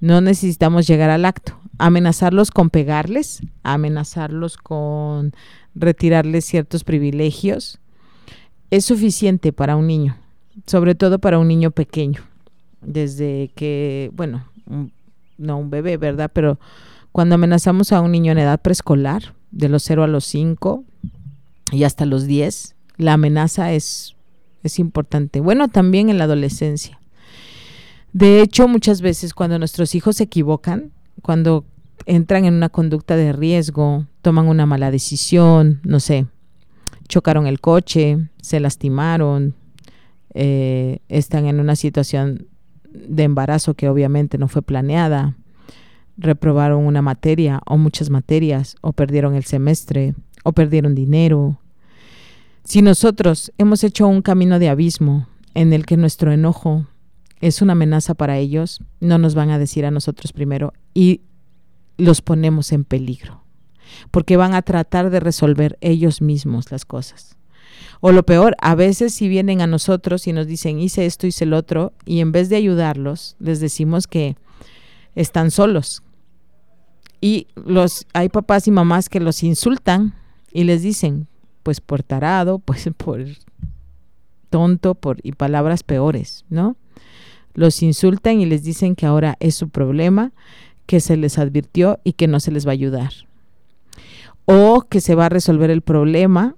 No 0.00 0.20
necesitamos 0.20 0.86
llegar 0.86 1.10
al 1.10 1.24
acto. 1.24 1.56
Amenazarlos 1.78 2.50
con 2.50 2.70
pegarles, 2.70 3.40
amenazarlos 3.62 4.56
con 4.56 5.32
retirarles 5.76 6.44
ciertos 6.44 6.82
privilegios, 6.82 7.78
es 8.70 8.84
suficiente 8.84 9.52
para 9.52 9.76
un 9.76 9.86
niño, 9.86 10.16
sobre 10.66 10.94
todo 10.94 11.18
para 11.20 11.38
un 11.38 11.46
niño 11.46 11.70
pequeño. 11.70 12.22
Desde 12.80 13.50
que, 13.54 14.10
bueno, 14.12 14.44
no 15.36 15.58
un 15.58 15.70
bebé, 15.70 15.96
¿verdad? 15.96 16.30
Pero 16.32 16.58
cuando 17.12 17.34
amenazamos 17.34 17.92
a 17.92 18.00
un 18.00 18.12
niño 18.12 18.32
en 18.32 18.38
edad 18.38 18.60
preescolar, 18.60 19.34
de 19.50 19.68
los 19.68 19.82
0 19.84 20.04
a 20.04 20.06
los 20.06 20.24
5 20.26 20.84
y 21.72 21.84
hasta 21.84 22.06
los 22.06 22.26
10, 22.26 22.76
la 22.96 23.14
amenaza 23.14 23.72
es, 23.72 24.16
es 24.62 24.78
importante. 24.78 25.40
Bueno, 25.40 25.68
también 25.68 26.10
en 26.10 26.18
la 26.18 26.24
adolescencia. 26.24 27.00
De 28.12 28.40
hecho, 28.40 28.68
muchas 28.68 29.00
veces 29.00 29.34
cuando 29.34 29.58
nuestros 29.58 29.94
hijos 29.94 30.16
se 30.16 30.24
equivocan, 30.24 30.92
cuando 31.22 31.64
entran 32.06 32.44
en 32.44 32.54
una 32.54 32.68
conducta 32.68 33.16
de 33.16 33.32
riesgo, 33.32 34.06
toman 34.22 34.48
una 34.48 34.66
mala 34.66 34.90
decisión, 34.90 35.80
no 35.84 36.00
sé, 36.00 36.26
chocaron 37.08 37.46
el 37.46 37.60
coche, 37.60 38.28
se 38.40 38.60
lastimaron, 38.60 39.54
eh, 40.34 41.00
están 41.08 41.46
en 41.46 41.60
una 41.60 41.76
situación 41.76 42.46
de 42.90 43.24
embarazo 43.24 43.74
que 43.74 43.88
obviamente 43.88 44.38
no 44.38 44.48
fue 44.48 44.62
planeada, 44.62 45.36
reprobaron 46.18 46.84
una 46.84 47.00
materia 47.00 47.60
o 47.64 47.78
muchas 47.78 48.10
materias, 48.10 48.76
o 48.80 48.92
perdieron 48.92 49.34
el 49.34 49.44
semestre, 49.44 50.14
o 50.44 50.52
perdieron 50.52 50.94
dinero. 50.94 51.60
Si 52.64 52.82
nosotros 52.82 53.52
hemos 53.56 53.84
hecho 53.84 54.06
un 54.06 54.20
camino 54.20 54.58
de 54.58 54.68
abismo 54.68 55.28
en 55.54 55.72
el 55.72 55.86
que 55.86 55.96
nuestro 55.96 56.32
enojo 56.32 56.86
es 57.40 57.62
una 57.62 57.72
amenaza 57.72 58.14
para 58.14 58.36
ellos, 58.36 58.80
no 59.00 59.16
nos 59.18 59.34
van 59.34 59.50
a 59.50 59.58
decir 59.58 59.86
a 59.86 59.90
nosotros 59.90 60.32
primero 60.32 60.72
y 60.92 61.22
los 61.96 62.20
ponemos 62.20 62.72
en 62.72 62.84
peligro, 62.84 63.44
porque 64.10 64.36
van 64.36 64.54
a 64.54 64.62
tratar 64.62 65.10
de 65.10 65.20
resolver 65.20 65.78
ellos 65.80 66.20
mismos 66.20 66.70
las 66.70 66.84
cosas. 66.84 67.36
O 68.00 68.12
lo 68.12 68.24
peor, 68.24 68.56
a 68.60 68.74
veces 68.74 69.14
si 69.14 69.28
vienen 69.28 69.60
a 69.60 69.66
nosotros 69.66 70.26
y 70.26 70.32
nos 70.32 70.46
dicen 70.46 70.78
hice 70.78 71.06
esto, 71.06 71.26
hice 71.26 71.44
el 71.44 71.52
otro, 71.52 71.92
y 72.04 72.20
en 72.20 72.32
vez 72.32 72.48
de 72.48 72.56
ayudarlos, 72.56 73.36
les 73.38 73.60
decimos 73.60 74.06
que 74.06 74.36
están 75.14 75.50
solos, 75.50 76.02
y 77.20 77.46
los, 77.54 78.06
hay 78.12 78.28
papás 78.28 78.68
y 78.68 78.70
mamás 78.70 79.08
que 79.08 79.20
los 79.20 79.42
insultan 79.42 80.14
y 80.52 80.64
les 80.64 80.82
dicen, 80.82 81.26
pues 81.62 81.80
por 81.80 82.02
tarado, 82.02 82.58
pues 82.64 82.88
por 82.96 83.24
tonto, 84.50 84.94
por, 84.94 85.18
y 85.22 85.32
palabras 85.32 85.82
peores, 85.82 86.44
¿no? 86.48 86.76
Los 87.54 87.82
insultan 87.82 88.40
y 88.40 88.46
les 88.46 88.62
dicen 88.62 88.94
que 88.94 89.06
ahora 89.06 89.36
es 89.40 89.54
su 89.54 89.68
problema, 89.68 90.32
que 90.86 91.00
se 91.00 91.16
les 91.16 91.38
advirtió 91.38 91.98
y 92.04 92.12
que 92.12 92.28
no 92.28 92.40
se 92.40 92.50
les 92.50 92.66
va 92.66 92.70
a 92.70 92.74
ayudar. 92.74 93.12
O 94.44 94.82
que 94.88 95.00
se 95.00 95.14
va 95.14 95.26
a 95.26 95.28
resolver 95.28 95.70
el 95.70 95.82
problema, 95.82 96.56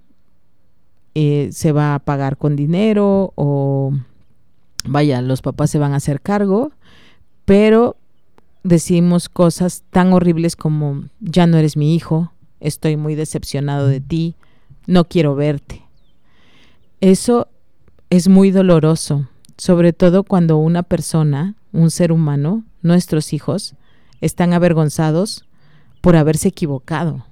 eh, 1.15 1.49
se 1.51 1.73
va 1.73 1.95
a 1.95 1.99
pagar 1.99 2.37
con 2.37 2.55
dinero 2.55 3.33
o 3.35 3.91
vaya, 4.85 5.21
los 5.21 5.41
papás 5.41 5.69
se 5.69 5.79
van 5.79 5.93
a 5.93 5.97
hacer 5.97 6.21
cargo, 6.21 6.71
pero 7.45 7.97
decimos 8.63 9.29
cosas 9.29 9.83
tan 9.89 10.13
horribles 10.13 10.55
como 10.55 11.05
ya 11.19 11.47
no 11.47 11.57
eres 11.57 11.77
mi 11.77 11.95
hijo, 11.95 12.31
estoy 12.59 12.97
muy 12.97 13.15
decepcionado 13.15 13.87
de 13.87 14.01
ti, 14.01 14.35
no 14.87 15.05
quiero 15.05 15.35
verte. 15.35 15.81
Eso 16.99 17.47
es 18.09 18.27
muy 18.27 18.51
doloroso, 18.51 19.27
sobre 19.57 19.93
todo 19.93 20.23
cuando 20.23 20.57
una 20.57 20.83
persona, 20.83 21.55
un 21.71 21.91
ser 21.91 22.11
humano, 22.11 22.63
nuestros 22.81 23.33
hijos, 23.33 23.75
están 24.21 24.53
avergonzados 24.53 25.45
por 26.01 26.15
haberse 26.15 26.49
equivocado. 26.49 27.25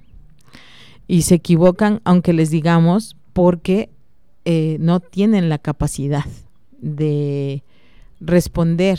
Y 1.06 1.22
se 1.22 1.36
equivocan 1.36 2.00
aunque 2.04 2.32
les 2.32 2.50
digamos 2.50 3.16
porque 3.32 3.90
eh, 4.44 4.76
no 4.80 5.00
tienen 5.00 5.48
la 5.48 5.58
capacidad 5.58 6.24
de 6.80 7.62
responder 8.20 8.98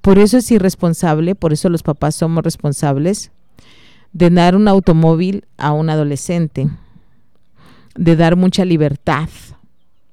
por 0.00 0.18
eso 0.18 0.38
es 0.38 0.50
irresponsable, 0.50 1.34
por 1.34 1.52
eso 1.52 1.68
los 1.68 1.82
papás 1.82 2.14
somos 2.14 2.44
responsables 2.44 3.30
de 4.12 4.30
dar 4.30 4.56
un 4.56 4.68
automóvil 4.68 5.44
a 5.58 5.72
un 5.72 5.90
adolescente, 5.90 6.68
de 7.94 8.16
dar 8.16 8.36
mucha 8.36 8.64
libertad 8.64 9.28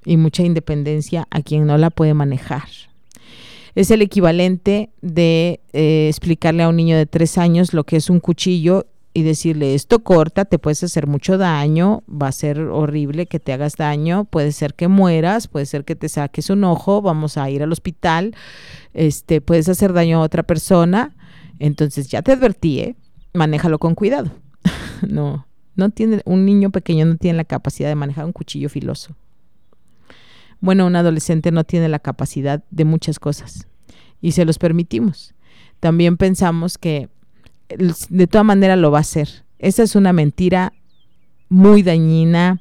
y 0.06 0.18
mucha 0.18 0.44
independencia 0.44 1.28
a 1.30 1.42
quien 1.42 1.66
no 1.66 1.78
la 1.78 1.90
puede 1.90 2.14
manejar. 2.14 2.68
Es 3.76 3.90
el 3.92 4.02
equivalente 4.02 4.90
de 5.02 5.60
eh, 5.74 6.08
explicarle 6.10 6.64
a 6.64 6.70
un 6.70 6.76
niño 6.76 6.98
de 6.98 7.06
tres 7.06 7.38
años 7.38 7.74
lo 7.74 7.86
que 7.86 7.96
es 7.96 8.10
un 8.10 8.20
cuchillo 8.20 8.86
y 9.14 9.24
decirle 9.24 9.76
esto 9.76 10.04
corta, 10.04 10.46
te 10.46 10.58
puedes 10.58 10.84
hacer 10.84 11.06
mucho 11.06 11.38
daño, 11.38 12.04
va 12.10 12.28
a 12.28 12.32
ser 12.32 12.60
horrible 12.60 13.28
que 13.28 13.40
te 13.40 13.54
hagas 13.54 13.76
daño, 13.76 14.26
puede 14.26 14.52
ser 14.52 14.74
que 14.74 14.88
mueras, 14.88 15.48
puede 15.48 15.68
ser 15.68 15.86
que 15.86 15.96
te 15.96 16.10
saques 16.10 16.50
un 16.50 16.64
ojo, 16.64 17.02
vamos 17.02 17.38
a 17.38 17.50
ir 17.50 17.62
al 17.62 17.72
hospital, 17.72 18.36
este, 18.94 19.40
puedes 19.40 19.70
hacer 19.70 19.94
daño 19.94 20.18
a 20.18 20.22
otra 20.22 20.44
persona, 20.44 21.16
entonces 21.60 22.08
ya 22.08 22.24
te 22.24 22.32
advertí, 22.32 22.80
¿eh? 22.80 22.96
manéjalo 23.34 23.78
con 23.78 23.94
cuidado. 23.94 24.32
no, 25.08 25.46
no 25.76 25.90
tiene, 25.92 26.22
un 26.26 26.46
niño 26.46 26.72
pequeño 26.72 27.06
no 27.06 27.18
tiene 27.18 27.38
la 27.38 27.46
capacidad 27.46 27.90
de 27.90 27.96
manejar 27.96 28.26
un 28.26 28.34
cuchillo 28.34 28.70
filoso. 28.70 29.16
Bueno, 30.60 30.88
un 30.88 30.96
adolescente 30.96 31.52
no 31.52 31.66
tiene 31.66 31.90
la 31.90 32.00
capacidad 32.00 32.64
de 32.72 32.86
muchas 32.86 33.20
cosas 33.20 33.68
y 34.22 34.32
se 34.32 34.46
los 34.46 34.58
permitimos. 34.58 35.36
También 35.82 36.16
pensamos 36.16 36.78
que 36.78 37.10
de 37.78 38.28
toda 38.28 38.44
manera 38.44 38.76
lo 38.76 38.92
va 38.92 39.00
a 39.00 39.02
hacer. 39.02 39.46
Esa 39.60 39.84
es 39.84 39.96
una 39.96 40.14
mentira 40.14 40.74
muy 41.50 41.84
dañina 41.84 42.60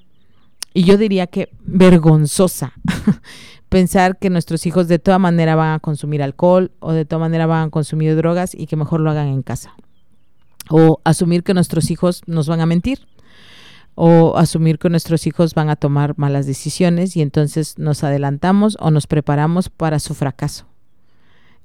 y 0.74 0.84
yo 0.84 0.96
diría 0.96 1.26
que 1.26 1.50
vergonzosa. 1.64 2.72
Pensar 3.68 4.18
que 4.18 4.30
nuestros 4.30 4.66
hijos 4.66 4.86
de 4.88 4.98
toda 4.98 5.18
manera 5.18 5.54
van 5.54 5.74
a 5.74 5.78
consumir 5.78 6.22
alcohol 6.22 6.72
o 6.80 6.92
de 6.92 7.04
toda 7.04 7.20
manera 7.20 7.46
van 7.46 7.68
a 7.68 7.70
consumir 7.70 8.14
drogas 8.16 8.54
y 8.54 8.66
que 8.66 8.76
mejor 8.76 9.00
lo 9.00 9.10
hagan 9.10 9.28
en 9.28 9.42
casa. 9.42 9.74
O 10.68 11.00
asumir 11.04 11.42
que 11.42 11.54
nuestros 11.54 11.90
hijos 11.90 12.22
nos 12.26 12.48
van 12.48 12.60
a 12.60 12.66
mentir. 12.66 13.06
O 13.94 14.36
asumir 14.36 14.78
que 14.78 14.90
nuestros 14.90 15.26
hijos 15.26 15.54
van 15.54 15.70
a 15.70 15.76
tomar 15.76 16.18
malas 16.18 16.46
decisiones 16.46 17.16
y 17.16 17.22
entonces 17.22 17.78
nos 17.78 18.04
adelantamos 18.04 18.76
o 18.80 18.90
nos 18.90 19.06
preparamos 19.06 19.68
para 19.68 19.98
su 19.98 20.14
fracaso. 20.14 20.71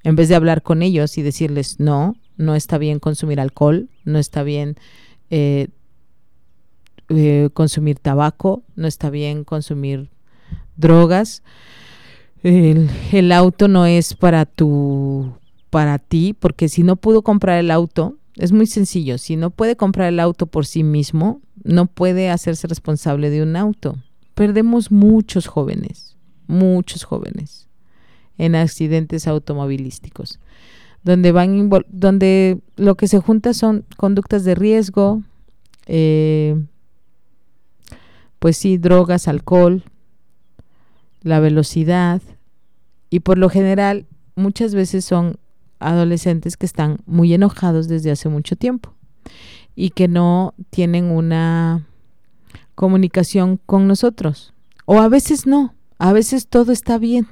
En 0.08 0.16
vez 0.16 0.30
de 0.30 0.36
hablar 0.36 0.62
con 0.62 0.84
ellos 0.84 1.18
y 1.18 1.22
decirles, 1.22 1.82
no, 1.82 2.16
no 2.38 2.56
está 2.56 2.78
bien 2.78 2.98
consumir 2.98 3.42
alcohol, 3.42 3.90
no 4.06 4.20
está 4.20 4.42
bien 4.42 4.78
eh, 5.30 5.68
eh, 7.10 7.50
consumir 7.54 8.00
tabaco, 8.00 8.64
no 8.78 8.88
está 8.88 9.10
bien 9.10 9.44
consumir 9.44 10.10
drogas. 10.78 11.44
El, 12.42 13.34
auto 13.34 13.68
no 13.68 13.86
es 13.86 14.14
para 14.14 14.46
tu 14.46 15.34
para 15.70 16.00
ti, 16.00 16.34
porque 16.34 16.70
si 16.70 16.84
no 16.84 16.96
pudo 16.96 17.22
comprar 17.22 17.60
el 17.60 17.70
auto, 17.70 18.16
es 18.38 18.54
muy 18.54 18.66
sencillo, 18.66 19.18
si 19.18 19.36
no 19.36 19.50
puede 19.50 19.76
comprar 19.76 20.08
el 20.08 20.22
auto 20.22 20.46
por 20.48 20.66
sí 20.66 20.84
mismo, 20.84 21.42
no 21.66 21.86
puede 21.86 22.30
hacerse 22.30 22.68
responsable 22.68 23.30
de 23.30 23.44
un 23.44 23.58
auto. 23.58 23.98
Perdemos 24.36 24.90
muchos 24.90 25.48
jóvenes, 25.48 26.16
muchos 26.48 27.04
jóvenes 27.04 27.67
en 28.38 28.56
accidentes 28.56 29.28
automovilísticos 29.28 30.40
donde 31.08 31.32
van 31.32 31.70
donde 31.88 32.60
lo 32.76 32.96
que 32.96 33.08
se 33.08 33.20
junta 33.20 33.54
son 33.54 33.86
conductas 33.96 34.44
de 34.44 34.56
riesgo, 34.56 35.24
eh, 35.86 36.62
pues 38.40 38.58
sí, 38.58 38.78
drogas, 38.78 39.28
alcohol, 39.30 39.84
la 41.24 41.40
velocidad 41.40 42.22
y 43.10 43.22
por 43.22 43.38
lo 43.38 43.50
general 43.50 44.06
muchas 44.36 44.76
veces 44.76 45.06
son 45.06 45.38
adolescentes 45.80 46.58
que 46.58 46.66
están 46.66 46.98
muy 47.06 47.34
enojados 47.34 47.88
desde 47.88 48.12
hace 48.12 48.28
mucho 48.28 48.56
tiempo 48.56 48.94
y 49.76 49.92
que 49.92 50.08
no 50.08 50.56
tienen 50.70 51.06
una 51.06 51.88
comunicación 52.76 53.60
con 53.66 53.88
nosotros. 53.88 54.54
O 54.86 55.00
a 55.00 55.08
veces 55.08 55.48
no, 55.48 55.74
a 56.00 56.12
veces 56.14 56.48
todo 56.48 56.72
está 56.72 56.98
bien. 56.98 57.28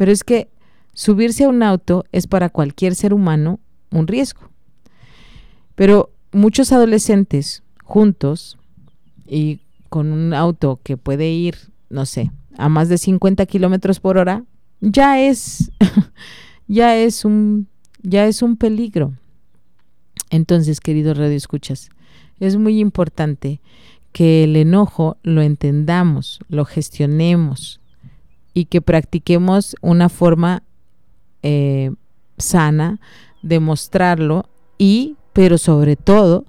Pero 0.00 0.12
es 0.12 0.24
que 0.24 0.48
Subirse 0.92 1.44
a 1.44 1.48
un 1.48 1.62
auto 1.62 2.04
es 2.12 2.26
para 2.26 2.48
cualquier 2.50 2.94
ser 2.94 3.14
humano 3.14 3.60
un 3.90 4.06
riesgo. 4.06 4.50
Pero 5.74 6.10
muchos 6.32 6.72
adolescentes 6.72 7.62
juntos 7.84 8.58
y 9.26 9.60
con 9.88 10.12
un 10.12 10.34
auto 10.34 10.80
que 10.82 10.96
puede 10.96 11.30
ir, 11.30 11.56
no 11.88 12.06
sé, 12.06 12.30
a 12.56 12.68
más 12.68 12.88
de 12.88 12.98
50 12.98 13.46
kilómetros 13.46 14.00
por 14.00 14.18
hora, 14.18 14.44
ya 14.80 15.20
es, 15.20 15.70
ya 16.68 16.96
es 16.96 17.24
un, 17.24 17.68
ya 18.02 18.26
es 18.26 18.42
un 18.42 18.56
peligro. 18.56 19.14
Entonces, 20.28 20.80
queridos 20.80 21.16
radioescuchas, 21.16 21.90
es 22.40 22.56
muy 22.56 22.78
importante 22.78 23.60
que 24.12 24.44
el 24.44 24.56
enojo 24.56 25.18
lo 25.22 25.42
entendamos, 25.42 26.40
lo 26.48 26.64
gestionemos, 26.64 27.79
y 28.54 28.66
que 28.66 28.80
practiquemos 28.80 29.76
una 29.80 30.08
forma 30.08 30.62
eh, 31.42 31.90
sana 32.38 33.00
de 33.42 33.60
mostrarlo 33.60 34.48
y, 34.78 35.16
pero 35.32 35.58
sobre 35.58 35.96
todo, 35.96 36.44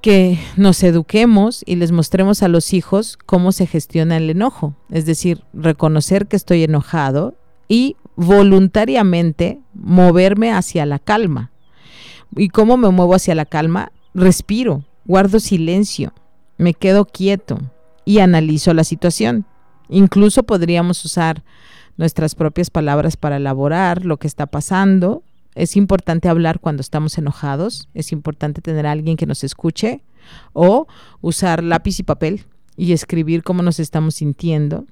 que 0.00 0.38
nos 0.56 0.82
eduquemos 0.82 1.62
y 1.66 1.76
les 1.76 1.92
mostremos 1.92 2.42
a 2.42 2.48
los 2.48 2.72
hijos 2.72 3.18
cómo 3.26 3.52
se 3.52 3.66
gestiona 3.66 4.16
el 4.16 4.30
enojo, 4.30 4.74
es 4.90 5.06
decir, 5.06 5.42
reconocer 5.52 6.26
que 6.28 6.36
estoy 6.36 6.62
enojado 6.62 7.34
y 7.68 7.96
voluntariamente 8.16 9.60
moverme 9.74 10.52
hacia 10.52 10.86
la 10.86 10.98
calma. 10.98 11.50
¿Y 12.36 12.48
cómo 12.48 12.76
me 12.76 12.90
muevo 12.90 13.14
hacia 13.14 13.34
la 13.34 13.46
calma? 13.46 13.92
Respiro, 14.14 14.84
guardo 15.04 15.40
silencio, 15.40 16.12
me 16.58 16.74
quedo 16.74 17.04
quieto 17.04 17.58
y 18.04 18.20
analizo 18.20 18.74
la 18.74 18.84
situación. 18.84 19.46
Incluso 19.88 20.42
podríamos 20.42 21.04
usar 21.04 21.42
nuestras 21.96 22.34
propias 22.34 22.70
palabras 22.70 23.16
para 23.16 23.36
elaborar 23.36 24.04
lo 24.04 24.16
que 24.16 24.26
está 24.26 24.46
pasando. 24.46 25.22
Es 25.54 25.76
importante 25.76 26.28
hablar 26.28 26.60
cuando 26.60 26.80
estamos 26.80 27.18
enojados, 27.18 27.88
es 27.92 28.12
importante 28.12 28.62
tener 28.62 28.86
a 28.86 28.92
alguien 28.92 29.16
que 29.16 29.26
nos 29.26 29.42
escuche 29.44 30.02
o 30.52 30.86
usar 31.20 31.62
lápiz 31.64 31.98
y 31.98 32.04
papel 32.04 32.44
y 32.76 32.92
escribir 32.92 33.42
cómo 33.42 33.62
nos 33.62 33.80
estamos 33.80 34.14
sintiendo. 34.14 34.86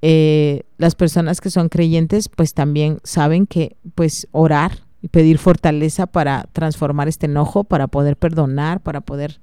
Eh, 0.00 0.62
las 0.78 0.94
personas 0.94 1.40
que 1.40 1.50
son 1.50 1.68
creyentes 1.68 2.28
pues 2.28 2.54
también 2.54 2.98
saben 3.04 3.46
que 3.46 3.76
pues 3.94 4.28
orar 4.32 4.84
y 5.00 5.08
pedir 5.08 5.38
fortaleza 5.38 6.06
para 6.06 6.46
transformar 6.52 7.08
este 7.08 7.26
enojo, 7.26 7.64
para 7.64 7.88
poder 7.88 8.16
perdonar, 8.16 8.80
para 8.80 9.00
poder... 9.00 9.40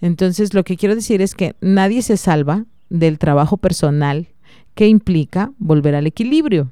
Entonces 0.00 0.54
lo 0.54 0.62
que 0.62 0.76
quiero 0.76 0.94
decir 0.94 1.20
es 1.20 1.34
que 1.34 1.56
nadie 1.60 2.02
se 2.02 2.16
salva 2.16 2.66
del 2.94 3.18
trabajo 3.18 3.56
personal 3.56 4.28
que 4.74 4.86
implica 4.86 5.52
volver 5.58 5.96
al 5.96 6.06
equilibrio. 6.06 6.70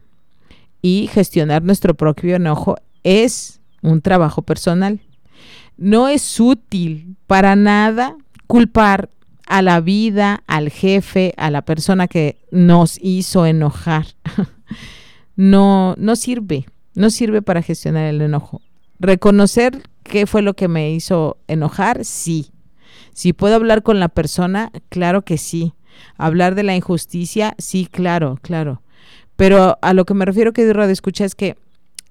Y 0.80 1.08
gestionar 1.12 1.62
nuestro 1.62 1.94
propio 1.94 2.36
enojo 2.36 2.76
es 3.02 3.60
un 3.82 4.00
trabajo 4.00 4.42
personal. 4.42 5.00
No 5.76 6.08
es 6.08 6.38
útil 6.38 7.16
para 7.26 7.56
nada 7.56 8.16
culpar 8.46 9.10
a 9.46 9.62
la 9.62 9.80
vida, 9.80 10.44
al 10.46 10.70
jefe, 10.70 11.34
a 11.36 11.50
la 11.50 11.62
persona 11.62 12.06
que 12.06 12.38
nos 12.52 12.98
hizo 13.02 13.44
enojar. 13.44 14.06
no, 15.36 15.94
no 15.98 16.14
sirve, 16.14 16.66
no 16.94 17.10
sirve 17.10 17.42
para 17.42 17.62
gestionar 17.62 18.06
el 18.06 18.20
enojo. 18.20 18.62
Reconocer 19.00 19.82
qué 20.04 20.26
fue 20.26 20.42
lo 20.42 20.54
que 20.54 20.68
me 20.68 20.92
hizo 20.92 21.38
enojar, 21.48 22.04
sí. 22.04 22.52
Si 23.12 23.32
puedo 23.32 23.56
hablar 23.56 23.82
con 23.82 23.98
la 23.98 24.08
persona, 24.08 24.70
claro 24.88 25.22
que 25.22 25.36
sí. 25.36 25.74
Hablar 26.16 26.54
de 26.54 26.62
la 26.62 26.76
injusticia, 26.76 27.54
sí, 27.58 27.86
claro, 27.90 28.38
claro. 28.42 28.82
Pero 29.36 29.78
a 29.80 29.94
lo 29.94 30.04
que 30.04 30.14
me 30.14 30.24
refiero, 30.24 30.52
que 30.52 30.72
Radio 30.72 30.92
Escucha, 30.92 31.24
es 31.24 31.34
que 31.34 31.56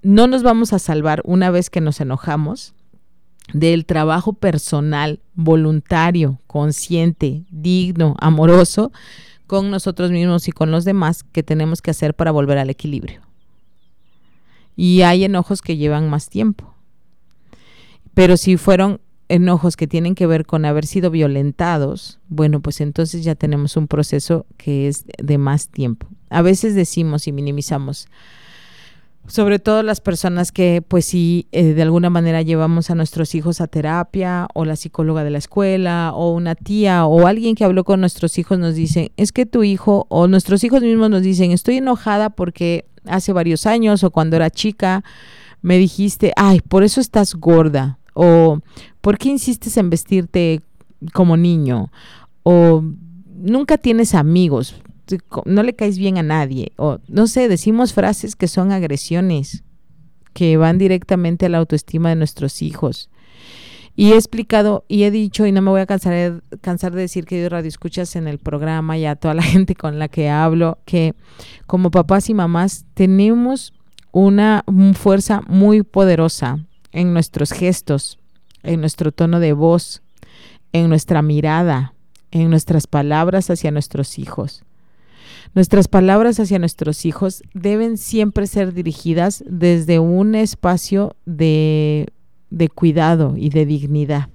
no 0.01 0.27
nos 0.27 0.43
vamos 0.43 0.73
a 0.73 0.79
salvar 0.79 1.21
una 1.25 1.51
vez 1.51 1.69
que 1.69 1.81
nos 1.81 2.01
enojamos 2.01 2.73
del 3.53 3.85
trabajo 3.85 4.33
personal, 4.33 5.19
voluntario, 5.35 6.39
consciente, 6.47 7.43
digno, 7.49 8.15
amoroso 8.19 8.91
con 9.47 9.69
nosotros 9.69 10.11
mismos 10.11 10.47
y 10.47 10.51
con 10.51 10.71
los 10.71 10.85
demás 10.85 11.23
que 11.23 11.43
tenemos 11.43 11.81
que 11.81 11.91
hacer 11.91 12.13
para 12.13 12.31
volver 12.31 12.57
al 12.57 12.69
equilibrio. 12.69 13.21
Y 14.75 15.01
hay 15.01 15.25
enojos 15.25 15.61
que 15.61 15.77
llevan 15.77 16.09
más 16.09 16.29
tiempo. 16.29 16.73
Pero 18.13 18.37
si 18.37 18.57
fueron 18.57 19.01
enojos 19.31 19.77
que 19.77 19.87
tienen 19.87 20.13
que 20.13 20.27
ver 20.27 20.45
con 20.45 20.65
haber 20.65 20.85
sido 20.85 21.09
violentados, 21.09 22.19
bueno, 22.27 22.61
pues 22.61 22.81
entonces 22.81 23.23
ya 23.23 23.35
tenemos 23.35 23.77
un 23.77 23.87
proceso 23.87 24.45
que 24.57 24.87
es 24.87 25.05
de 25.17 25.37
más 25.37 25.69
tiempo. 25.69 26.07
A 26.29 26.41
veces 26.41 26.75
decimos 26.75 27.27
y 27.27 27.31
minimizamos, 27.31 28.07
sobre 29.27 29.59
todo 29.59 29.83
las 29.83 30.01
personas 30.01 30.51
que 30.51 30.83
pues 30.85 31.05
sí 31.05 31.47
eh, 31.51 31.73
de 31.73 31.81
alguna 31.81 32.09
manera 32.09 32.41
llevamos 32.41 32.89
a 32.89 32.95
nuestros 32.95 33.33
hijos 33.35 33.61
a 33.61 33.67
terapia 33.67 34.47
o 34.53 34.65
la 34.65 34.75
psicóloga 34.75 35.23
de 35.23 35.29
la 35.29 35.37
escuela 35.37 36.11
o 36.13 36.31
una 36.31 36.55
tía 36.55 37.05
o 37.05 37.27
alguien 37.27 37.55
que 37.55 37.63
habló 37.63 37.83
con 37.83 38.01
nuestros 38.01 38.37
hijos 38.37 38.59
nos 38.59 38.75
dice, 38.75 39.11
es 39.15 39.31
que 39.31 39.45
tu 39.45 39.63
hijo 39.63 40.07
o 40.09 40.27
nuestros 40.27 40.63
hijos 40.63 40.81
mismos 40.81 41.09
nos 41.09 41.21
dicen, 41.21 41.51
estoy 41.51 41.77
enojada 41.77 42.31
porque 42.31 42.85
hace 43.05 43.31
varios 43.31 43.65
años 43.65 44.03
o 44.03 44.11
cuando 44.11 44.35
era 44.35 44.49
chica 44.49 45.03
me 45.61 45.77
dijiste, 45.77 46.33
ay, 46.35 46.59
por 46.59 46.83
eso 46.83 46.99
estás 46.99 47.35
gorda 47.35 47.99
o 48.13 48.59
¿por 49.01 49.17
qué 49.17 49.29
insistes 49.29 49.77
en 49.77 49.89
vestirte 49.89 50.61
como 51.13 51.37
niño? 51.37 51.91
O 52.43 52.83
nunca 53.27 53.77
tienes 53.77 54.15
amigos, 54.15 54.75
no 55.45 55.63
le 55.63 55.75
caes 55.75 55.97
bien 55.97 56.17
a 56.17 56.23
nadie. 56.23 56.71
O 56.77 56.99
no 57.07 57.27
sé, 57.27 57.47
decimos 57.47 57.93
frases 57.93 58.35
que 58.35 58.47
son 58.47 58.71
agresiones, 58.71 59.63
que 60.33 60.57
van 60.57 60.77
directamente 60.77 61.45
a 61.45 61.49
la 61.49 61.57
autoestima 61.57 62.09
de 62.09 62.15
nuestros 62.15 62.61
hijos. 62.61 63.09
Y 63.95 64.13
he 64.13 64.15
explicado 64.15 64.85
y 64.87 65.03
he 65.03 65.11
dicho, 65.11 65.45
y 65.45 65.51
no 65.51 65.61
me 65.61 65.69
voy 65.69 65.81
a 65.81 65.85
cansar 65.85 66.13
de, 66.13 66.41
cansar 66.61 66.93
de 66.93 67.01
decir 67.01 67.25
que 67.25 67.47
radio 67.49 67.67
escuchas 67.67 68.15
en 68.15 68.27
el 68.27 68.39
programa 68.39 68.97
y 68.97 69.05
a 69.05 69.15
toda 69.15 69.33
la 69.33 69.43
gente 69.43 69.75
con 69.75 69.99
la 69.99 70.07
que 70.07 70.29
hablo, 70.29 70.79
que 70.85 71.13
como 71.67 71.91
papás 71.91 72.29
y 72.29 72.33
mamás 72.33 72.85
tenemos 72.93 73.73
una 74.13 74.63
fuerza 74.93 75.41
muy 75.47 75.83
poderosa 75.83 76.65
en 76.91 77.13
nuestros 77.13 77.51
gestos, 77.51 78.19
en 78.63 78.79
nuestro 78.79 79.11
tono 79.11 79.39
de 79.39 79.53
voz, 79.53 80.01
en 80.73 80.89
nuestra 80.89 81.21
mirada, 81.21 81.93
en 82.31 82.49
nuestras 82.49 82.87
palabras 82.87 83.49
hacia 83.49 83.71
nuestros 83.71 84.19
hijos. 84.19 84.63
Nuestras 85.53 85.87
palabras 85.87 86.39
hacia 86.39 86.59
nuestros 86.59 87.05
hijos 87.05 87.43
deben 87.53 87.97
siempre 87.97 88.47
ser 88.47 88.73
dirigidas 88.73 89.43
desde 89.47 89.99
un 89.99 90.35
espacio 90.35 91.15
de, 91.25 92.07
de, 92.49 92.69
cuidado 92.69 93.35
y 93.37 93.49
de 93.49 93.65
dignidad. 93.65 94.29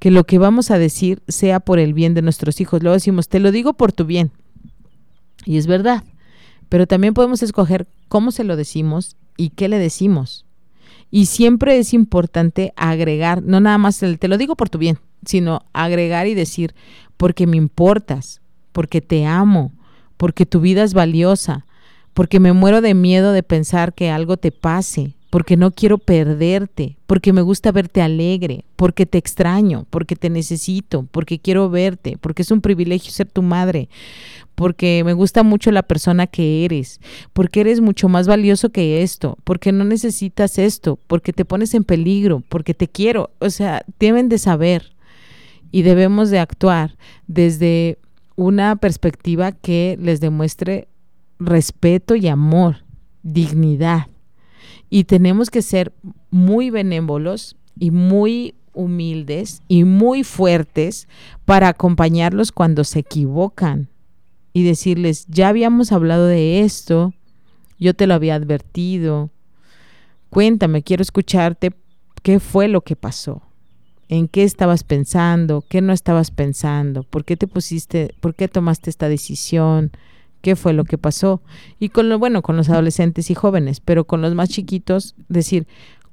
Que 0.00 0.10
lo 0.10 0.24
que 0.24 0.38
vamos 0.38 0.72
a 0.72 0.78
decir 0.78 1.22
sea 1.28 1.60
por 1.60 1.78
el 1.78 1.94
bien 1.94 2.14
de 2.14 2.22
nuestros 2.22 2.60
hijos. 2.60 2.82
Luego 2.82 2.94
decimos, 2.94 3.28
te 3.28 3.38
lo 3.38 3.52
digo 3.52 3.74
por 3.74 3.92
tu 3.92 4.04
bien. 4.04 4.32
Y 5.44 5.58
es 5.58 5.68
verdad. 5.68 6.02
Pero 6.68 6.88
también 6.88 7.14
podemos 7.14 7.42
escoger 7.42 7.86
cómo 8.08 8.32
se 8.32 8.42
lo 8.42 8.56
decimos 8.56 9.16
y 9.36 9.50
qué 9.50 9.68
le 9.68 9.78
decimos. 9.78 10.44
Y 11.14 11.26
siempre 11.26 11.78
es 11.78 11.92
importante 11.92 12.72
agregar, 12.74 13.42
no 13.42 13.60
nada 13.60 13.76
más 13.76 14.02
el 14.02 14.18
te 14.18 14.28
lo 14.28 14.38
digo 14.38 14.56
por 14.56 14.70
tu 14.70 14.78
bien, 14.78 14.98
sino 15.26 15.60
agregar 15.74 16.26
y 16.26 16.32
decir, 16.32 16.74
porque 17.18 17.46
me 17.46 17.58
importas, 17.58 18.40
porque 18.72 19.02
te 19.02 19.26
amo, 19.26 19.72
porque 20.16 20.46
tu 20.46 20.60
vida 20.60 20.82
es 20.82 20.94
valiosa, 20.94 21.66
porque 22.14 22.40
me 22.40 22.54
muero 22.54 22.80
de 22.80 22.94
miedo 22.94 23.32
de 23.32 23.42
pensar 23.42 23.92
que 23.92 24.10
algo 24.10 24.38
te 24.38 24.52
pase, 24.52 25.14
porque 25.32 25.56
no 25.56 25.70
quiero 25.70 25.96
perderte, 25.96 26.98
porque 27.06 27.32
me 27.32 27.40
gusta 27.40 27.72
verte 27.72 28.02
alegre, 28.02 28.66
porque 28.76 29.06
te 29.06 29.16
extraño, 29.16 29.86
porque 29.88 30.14
te 30.14 30.28
necesito, 30.28 31.08
porque 31.10 31.38
quiero 31.38 31.70
verte, 31.70 32.18
porque 32.20 32.42
es 32.42 32.50
un 32.50 32.60
privilegio 32.60 33.10
ser 33.12 33.30
tu 33.30 33.40
madre, 33.40 33.88
porque 34.54 35.00
me 35.06 35.14
gusta 35.14 35.42
mucho 35.42 35.70
la 35.70 35.84
persona 35.84 36.26
que 36.26 36.66
eres, 36.66 37.00
porque 37.32 37.62
eres 37.62 37.80
mucho 37.80 38.10
más 38.10 38.28
valioso 38.28 38.68
que 38.68 39.02
esto, 39.02 39.38
porque 39.44 39.72
no 39.72 39.84
necesitas 39.84 40.58
esto, 40.58 40.98
porque 41.06 41.32
te 41.32 41.46
pones 41.46 41.72
en 41.72 41.84
peligro, 41.84 42.42
porque 42.50 42.74
te 42.74 42.86
quiero. 42.86 43.30
O 43.38 43.48
sea, 43.48 43.86
deben 43.98 44.28
de 44.28 44.36
saber 44.36 44.92
y 45.70 45.80
debemos 45.80 46.28
de 46.28 46.40
actuar 46.40 46.98
desde 47.26 47.96
una 48.36 48.76
perspectiva 48.76 49.52
que 49.52 49.96
les 49.98 50.20
demuestre 50.20 50.88
respeto 51.38 52.16
y 52.16 52.28
amor, 52.28 52.84
dignidad. 53.22 54.11
Y 54.94 55.04
tenemos 55.04 55.48
que 55.48 55.62
ser 55.62 55.90
muy 56.30 56.68
benévolos 56.68 57.56
y 57.80 57.90
muy 57.90 58.54
humildes 58.74 59.62
y 59.66 59.84
muy 59.84 60.22
fuertes 60.22 61.08
para 61.46 61.68
acompañarlos 61.68 62.52
cuando 62.52 62.84
se 62.84 62.98
equivocan 62.98 63.88
y 64.52 64.64
decirles, 64.64 65.24
ya 65.28 65.48
habíamos 65.48 65.92
hablado 65.92 66.26
de 66.26 66.60
esto, 66.60 67.14
yo 67.78 67.94
te 67.94 68.06
lo 68.06 68.12
había 68.12 68.34
advertido, 68.34 69.30
cuéntame, 70.28 70.82
quiero 70.82 71.00
escucharte, 71.00 71.72
¿qué 72.22 72.38
fue 72.38 72.68
lo 72.68 72.82
que 72.82 72.94
pasó? 72.94 73.40
¿En 74.10 74.28
qué 74.28 74.42
estabas 74.42 74.84
pensando? 74.84 75.64
¿Qué 75.66 75.80
no 75.80 75.94
estabas 75.94 76.30
pensando? 76.30 77.02
¿Por 77.02 77.24
qué 77.24 77.38
te 77.38 77.46
pusiste, 77.46 78.14
por 78.20 78.34
qué 78.34 78.46
tomaste 78.46 78.90
esta 78.90 79.08
decisión? 79.08 79.90
¿Qué 80.42 80.56
fue 80.56 80.74
lo 80.74 80.84
que 80.84 80.98
pasó? 80.98 81.40
Y 81.78 81.88
con 81.88 82.08
lo 82.08 82.18
bueno, 82.18 82.42
con 82.42 82.56
los 82.56 82.68
adolescentes 82.68 83.30
y 83.30 83.34
jóvenes, 83.34 83.80
pero 83.80 84.04
con 84.04 84.20
los 84.20 84.34
más 84.34 84.50
chiquitos, 84.50 85.14
decir, 85.28 85.66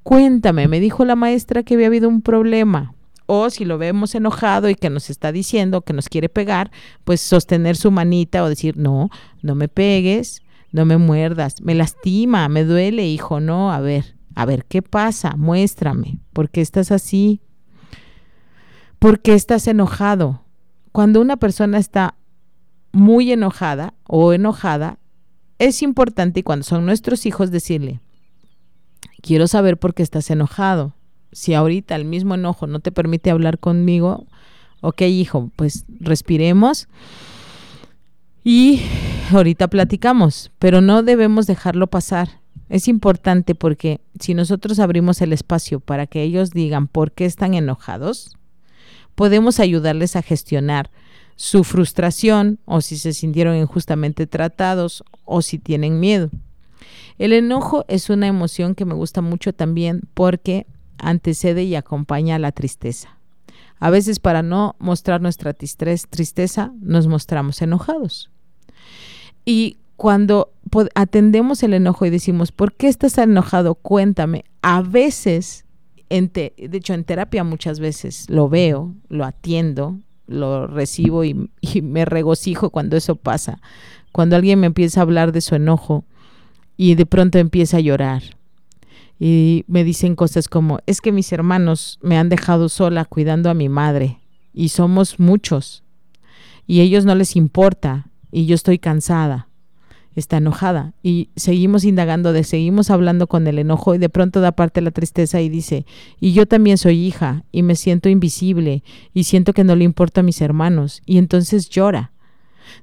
cuéntame, 0.04 0.68
me 0.68 0.80
dijo 0.80 1.04
la 1.04 1.16
maestra 1.16 1.64
que 1.64 1.74
había 1.74 1.88
habido 1.88 2.08
un 2.08 2.22
problema 2.22 2.94
o 3.32 3.52
si 3.52 3.64
lo 3.64 3.78
vemos 3.78 4.16
enojado 4.16 4.70
y 4.70 4.76
que 4.76 4.90
nos 4.90 5.12
está 5.12 5.32
diciendo 5.32 5.82
que 5.82 5.94
nos 5.94 6.10
quiere 6.10 6.30
pegar, 6.30 6.72
pues 7.04 7.22
sostener 7.22 7.76
su 7.76 7.92
manita 7.92 8.44
o 8.44 8.50
decir, 8.50 8.76
no, 8.76 9.12
no 9.44 9.54
me 9.54 9.68
pegues, 9.68 10.42
no 10.72 10.84
me 10.86 10.98
muerdas, 10.98 11.62
me 11.62 11.76
lastima, 11.76 12.50
me 12.50 12.64
duele, 12.64 13.06
hijo, 13.06 13.40
no, 13.40 13.72
a 13.72 13.82
ver, 13.82 14.16
a 14.34 14.46
ver, 14.46 14.66
¿qué 14.66 14.82
pasa? 14.82 15.36
Muéstrame, 15.38 16.18
¿por 16.34 16.50
qué 16.50 16.62
estás 16.62 16.92
así? 16.92 17.42
¿Por 18.98 19.20
qué 19.20 19.36
estás 19.36 19.68
enojado? 19.68 20.42
Cuando 20.92 21.22
una 21.22 21.38
persona 21.38 21.78
está 21.78 22.16
muy 22.92 23.32
enojada 23.32 23.94
o 24.08 24.34
enojada, 24.34 24.98
es 25.58 25.82
importante 25.82 26.44
cuando 26.44 26.64
son 26.64 26.86
nuestros 26.86 27.26
hijos 27.26 27.52
decirle, 27.52 28.00
quiero 29.22 29.48
saber 29.48 29.78
por 29.78 29.94
qué 29.94 30.04
estás 30.04 30.30
enojado. 30.32 30.94
Si 31.32 31.54
ahorita 31.54 31.96
el 31.96 32.06
mismo 32.06 32.36
enojo 32.36 32.66
no 32.66 32.80
te 32.80 32.92
permite 32.92 33.30
hablar 33.30 33.60
conmigo, 33.60 34.26
ok 34.82 35.02
hijo, 35.02 35.52
pues 35.56 35.86
respiremos 36.00 36.88
y 38.44 38.82
ahorita 39.32 39.68
platicamos, 39.68 40.52
pero 40.60 40.82
no 40.82 41.04
debemos 41.04 41.46
dejarlo 41.46 41.88
pasar. 41.88 42.40
Es 42.70 42.88
importante 42.88 43.56
porque 43.56 44.00
si 44.20 44.34
nosotros 44.34 44.80
abrimos 44.80 45.22
el 45.22 45.34
espacio 45.34 45.80
para 45.80 46.08
que 46.08 46.22
ellos 46.24 46.52
digan 46.52 46.88
por 46.88 47.12
qué 47.12 47.26
están 47.26 47.54
enojados, 47.54 48.38
podemos 49.16 49.60
ayudarles 49.60 50.16
a 50.16 50.22
gestionar 50.22 50.90
su 51.40 51.64
frustración 51.64 52.60
o 52.66 52.82
si 52.82 52.98
se 52.98 53.14
sintieron 53.14 53.56
injustamente 53.56 54.28
tratados 54.28 55.06
o 55.24 55.42
si 55.42 55.58
tienen 55.58 56.02
miedo. 56.02 56.30
El 57.18 57.32
enojo 57.32 57.86
es 57.88 58.10
una 58.10 58.28
emoción 58.28 58.76
que 58.76 58.84
me 58.84 58.94
gusta 58.94 59.22
mucho 59.22 59.54
también 59.54 60.02
porque 60.14 60.68
antecede 60.98 61.64
y 61.64 61.76
acompaña 61.76 62.36
a 62.36 62.40
la 62.40 62.52
tristeza. 62.52 63.18
A 63.80 63.90
veces 63.90 64.20
para 64.20 64.42
no 64.42 64.76
mostrar 64.80 65.22
nuestra 65.22 65.54
tristeza 65.54 66.74
nos 66.82 67.08
mostramos 67.08 67.62
enojados. 67.62 68.30
Y 69.46 69.78
cuando 69.96 70.52
atendemos 70.94 71.64
el 71.64 71.74
enojo 71.74 72.06
y 72.06 72.10
decimos, 72.10 72.52
¿por 72.52 72.74
qué 72.74 72.90
estás 72.90 73.18
enojado? 73.18 73.76
Cuéntame. 73.76 74.44
A 74.62 74.82
veces, 74.82 75.64
de 76.10 76.52
hecho 76.74 76.94
en 76.94 77.06
terapia 77.06 77.46
muchas 77.46 77.80
veces 77.80 78.30
lo 78.30 78.50
veo, 78.50 78.94
lo 79.08 79.24
atiendo, 79.24 80.00
lo 80.30 80.68
recibo 80.68 81.24
y, 81.24 81.50
y 81.62 81.82
me 81.82 82.06
regocijo 82.06 82.70
cuando 82.70 82.96
eso 82.96 83.16
pasa. 83.16 83.60
Cuando 84.12 84.36
alguien 84.36 84.60
me 84.60 84.68
empieza 84.68 85.02
a 85.02 85.04
hablar 85.04 85.32
de 85.32 85.42
su 85.42 85.56
enojo 85.56 86.06
y 86.78 86.96
de 86.96 87.06
pronto 87.06 87.38
empieza 87.38 87.78
a 87.78 87.82
llorar 87.82 88.24
y 89.20 89.66
me 89.68 89.84
dicen 89.84 90.16
cosas 90.16 90.48
como, 90.48 90.80
es 90.86 91.02
que 91.02 91.12
mis 91.12 91.32
hermanos 91.34 92.00
me 92.02 92.18
han 92.18 92.30
dejado 92.30 92.70
sola 92.70 93.04
cuidando 93.04 93.50
a 93.50 93.54
mi 93.54 93.68
madre 93.68 94.20
y 94.54 94.70
somos 94.70 95.20
muchos 95.20 95.84
y 96.66 96.80
ellos 96.80 97.04
no 97.04 97.14
les 97.16 97.36
importa 97.36 98.08
y 98.32 98.46
yo 98.46 98.56
estoy 98.56 98.80
cansada, 98.80 99.49
está 100.16 100.38
enojada 100.38 100.94
y 101.04 101.30
seguimos 101.36 101.84
indagando, 101.84 102.34
de 102.34 102.44
seguimos 102.44 102.90
hablando 102.90 103.28
con 103.28 103.48
el 103.48 103.60
enojo 103.60 103.96
y 103.96 103.98
de 103.98 104.10
pronto 104.10 104.42
da 104.42 104.52
parte 104.52 104.82
la 104.82 104.92
tristeza 104.92 105.42
y 105.42 105.50
dice, 105.50 105.86
y 106.20 106.34
yo 106.34 106.46
también 106.46 106.78
soy 106.78 107.06
hija 107.06 107.44
y 107.52 107.64
me 107.64 107.76
siento 107.76 108.10
invisible 108.10 108.84
y 109.14 109.24
siento 109.24 109.54
que 109.54 109.64
no 109.64 109.76
le 109.76 109.84
importa 109.84 110.22
a 110.22 110.24
mis 110.24 110.42
hermanos 110.42 111.02
y 111.06 111.18
entonces 111.18 111.70
llora. 111.70 112.12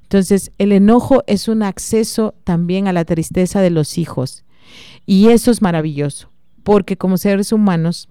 Entonces 0.03 0.51
el 0.57 0.71
enojo 0.71 1.23
es 1.27 1.47
un 1.47 1.63
acceso 1.63 2.35
también 2.43 2.87
a 2.87 2.93
la 2.93 3.05
tristeza 3.05 3.61
de 3.61 3.69
los 3.69 3.97
hijos 3.97 4.43
y 5.05 5.29
eso 5.29 5.51
es 5.51 5.61
maravilloso, 5.61 6.29
porque 6.63 6.97
como 6.97 7.17
seres 7.17 7.51
humanos 7.51 8.09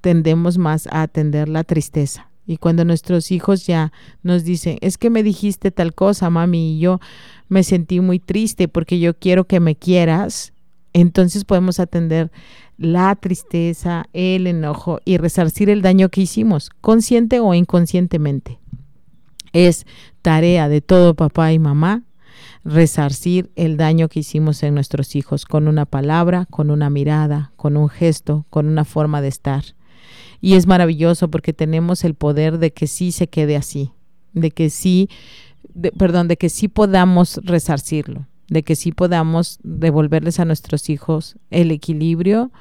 tendemos 0.00 0.58
más 0.58 0.86
a 0.88 1.02
atender 1.02 1.48
la 1.48 1.64
tristeza. 1.64 2.30
Y 2.46 2.58
cuando 2.58 2.84
nuestros 2.84 3.30
hijos 3.30 3.66
ya 3.66 3.92
nos 4.22 4.44
dicen, 4.44 4.78
es 4.80 4.98
que 4.98 5.10
me 5.10 5.22
dijiste 5.22 5.70
tal 5.70 5.94
cosa, 5.94 6.28
mami, 6.30 6.76
y 6.76 6.78
yo 6.78 7.00
me 7.48 7.62
sentí 7.62 8.00
muy 8.00 8.18
triste 8.18 8.68
porque 8.68 8.98
yo 8.98 9.14
quiero 9.14 9.44
que 9.44 9.60
me 9.60 9.76
quieras, 9.76 10.52
entonces 10.92 11.44
podemos 11.44 11.80
atender 11.80 12.30
la 12.76 13.14
tristeza, 13.16 14.04
el 14.12 14.46
enojo 14.46 15.00
y 15.04 15.16
resarcir 15.16 15.70
el 15.70 15.80
daño 15.80 16.08
que 16.08 16.22
hicimos, 16.22 16.70
consciente 16.80 17.40
o 17.40 17.54
inconscientemente. 17.54 18.58
Es 19.52 19.86
tarea 20.22 20.68
de 20.68 20.80
todo 20.80 21.14
papá 21.14 21.52
y 21.52 21.58
mamá 21.58 22.02
resarcir 22.64 23.50
el 23.56 23.76
daño 23.76 24.08
que 24.08 24.20
hicimos 24.20 24.62
en 24.62 24.74
nuestros 24.74 25.14
hijos 25.16 25.44
con 25.44 25.68
una 25.68 25.84
palabra, 25.84 26.46
con 26.50 26.70
una 26.70 26.90
mirada, 26.90 27.52
con 27.56 27.76
un 27.76 27.88
gesto, 27.88 28.46
con 28.50 28.66
una 28.66 28.84
forma 28.84 29.20
de 29.20 29.28
estar. 29.28 29.64
Y 30.44 30.56
es 30.56 30.66
maravilloso 30.66 31.28
porque 31.30 31.54
tenemos 31.54 32.04
el 32.04 32.12
poder 32.12 32.58
de 32.58 32.70
que 32.70 32.86
sí 32.86 33.12
se 33.12 33.28
quede 33.28 33.56
así, 33.56 33.92
de 34.34 34.50
que 34.50 34.68
sí, 34.68 35.08
perdón, 35.96 36.28
de 36.28 36.36
que 36.36 36.50
sí 36.50 36.68
podamos 36.68 37.40
resarcirlo, 37.44 38.26
de 38.48 38.62
que 38.62 38.76
sí 38.76 38.92
podamos 38.92 39.58
devolverles 39.62 40.40
a 40.40 40.44
nuestros 40.44 40.90
hijos 40.90 41.38
el 41.48 41.70
equilibrio 41.70 42.52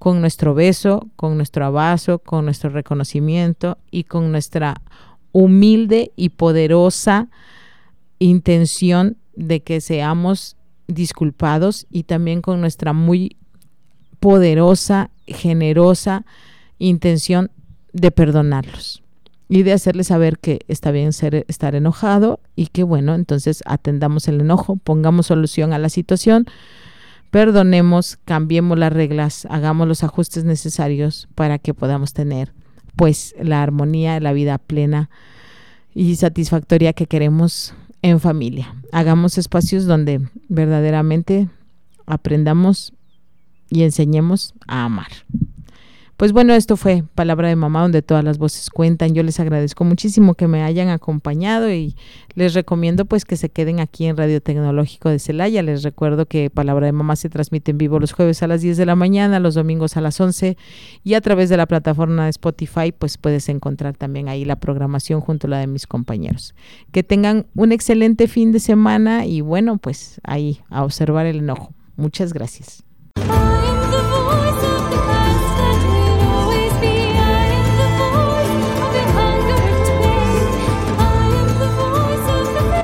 con 0.00 0.20
nuestro 0.20 0.52
beso, 0.52 1.06
con 1.14 1.36
nuestro 1.36 1.64
abrazo, 1.64 2.18
con 2.18 2.44
nuestro 2.44 2.70
reconocimiento 2.70 3.78
y 3.92 4.02
con 4.02 4.32
nuestra 4.32 4.74
humilde 5.30 6.10
y 6.16 6.30
poderosa 6.30 7.28
intención 8.18 9.16
de 9.36 9.60
que 9.60 9.80
seamos 9.80 10.56
disculpados 10.88 11.86
y 11.88 12.02
también 12.02 12.42
con 12.42 12.60
nuestra 12.60 12.92
muy 12.92 13.36
poderosa, 14.18 15.10
generosa 15.28 16.24
intención 16.78 17.50
de 17.92 18.10
perdonarlos 18.10 19.02
y 19.48 19.62
de 19.62 19.72
hacerles 19.72 20.08
saber 20.08 20.38
que 20.38 20.60
está 20.68 20.90
bien 20.90 21.12
ser, 21.12 21.44
estar 21.48 21.74
enojado 21.74 22.40
y 22.54 22.66
que 22.66 22.82
bueno, 22.82 23.14
entonces 23.14 23.62
atendamos 23.66 24.28
el 24.28 24.40
enojo, 24.40 24.76
pongamos 24.76 25.26
solución 25.26 25.72
a 25.72 25.78
la 25.78 25.88
situación, 25.88 26.46
perdonemos, 27.30 28.18
cambiemos 28.24 28.78
las 28.78 28.92
reglas, 28.92 29.46
hagamos 29.50 29.88
los 29.88 30.04
ajustes 30.04 30.44
necesarios 30.44 31.28
para 31.34 31.58
que 31.58 31.74
podamos 31.74 32.12
tener 32.12 32.52
pues 32.96 33.34
la 33.40 33.62
armonía, 33.62 34.20
la 34.20 34.32
vida 34.32 34.58
plena 34.58 35.08
y 35.94 36.16
satisfactoria 36.16 36.92
que 36.92 37.06
queremos 37.06 37.74
en 38.02 38.20
familia. 38.20 38.74
Hagamos 38.92 39.38
espacios 39.38 39.86
donde 39.86 40.20
verdaderamente 40.48 41.48
aprendamos 42.06 42.92
y 43.70 43.82
enseñemos 43.82 44.54
a 44.66 44.84
amar. 44.84 45.08
Pues 46.18 46.32
bueno, 46.32 46.52
esto 46.52 46.76
fue 46.76 47.04
Palabra 47.14 47.46
de 47.46 47.54
Mamá, 47.54 47.82
donde 47.82 48.02
todas 48.02 48.24
las 48.24 48.38
voces 48.38 48.70
cuentan. 48.70 49.14
Yo 49.14 49.22
les 49.22 49.38
agradezco 49.38 49.84
muchísimo 49.84 50.34
que 50.34 50.48
me 50.48 50.64
hayan 50.64 50.88
acompañado 50.88 51.72
y 51.72 51.94
les 52.34 52.54
recomiendo 52.54 53.04
pues 53.04 53.24
que 53.24 53.36
se 53.36 53.50
queden 53.50 53.78
aquí 53.78 54.06
en 54.06 54.16
Radio 54.16 54.42
Tecnológico 54.42 55.10
de 55.10 55.20
Celaya. 55.20 55.62
Les 55.62 55.84
recuerdo 55.84 56.26
que 56.26 56.50
Palabra 56.50 56.86
de 56.86 56.92
Mamá 56.92 57.14
se 57.14 57.28
transmite 57.28 57.70
en 57.70 57.78
vivo 57.78 58.00
los 58.00 58.10
jueves 58.10 58.42
a 58.42 58.48
las 58.48 58.62
10 58.62 58.76
de 58.78 58.86
la 58.86 58.96
mañana, 58.96 59.38
los 59.38 59.54
domingos 59.54 59.96
a 59.96 60.00
las 60.00 60.20
11 60.20 60.56
y 61.04 61.14
a 61.14 61.20
través 61.20 61.50
de 61.50 61.56
la 61.56 61.66
plataforma 61.66 62.24
de 62.24 62.30
Spotify 62.30 62.90
pues 62.90 63.16
puedes 63.16 63.48
encontrar 63.48 63.96
también 63.96 64.28
ahí 64.28 64.44
la 64.44 64.56
programación 64.56 65.20
junto 65.20 65.46
a 65.46 65.50
la 65.50 65.58
de 65.60 65.68
mis 65.68 65.86
compañeros. 65.86 66.56
Que 66.90 67.04
tengan 67.04 67.46
un 67.54 67.70
excelente 67.70 68.26
fin 68.26 68.50
de 68.50 68.58
semana 68.58 69.24
y 69.24 69.40
bueno, 69.40 69.78
pues 69.78 70.20
ahí 70.24 70.62
a 70.68 70.82
observar 70.82 71.26
el 71.26 71.36
enojo. 71.36 71.74
Muchas 71.94 72.32
gracias. 72.32 72.82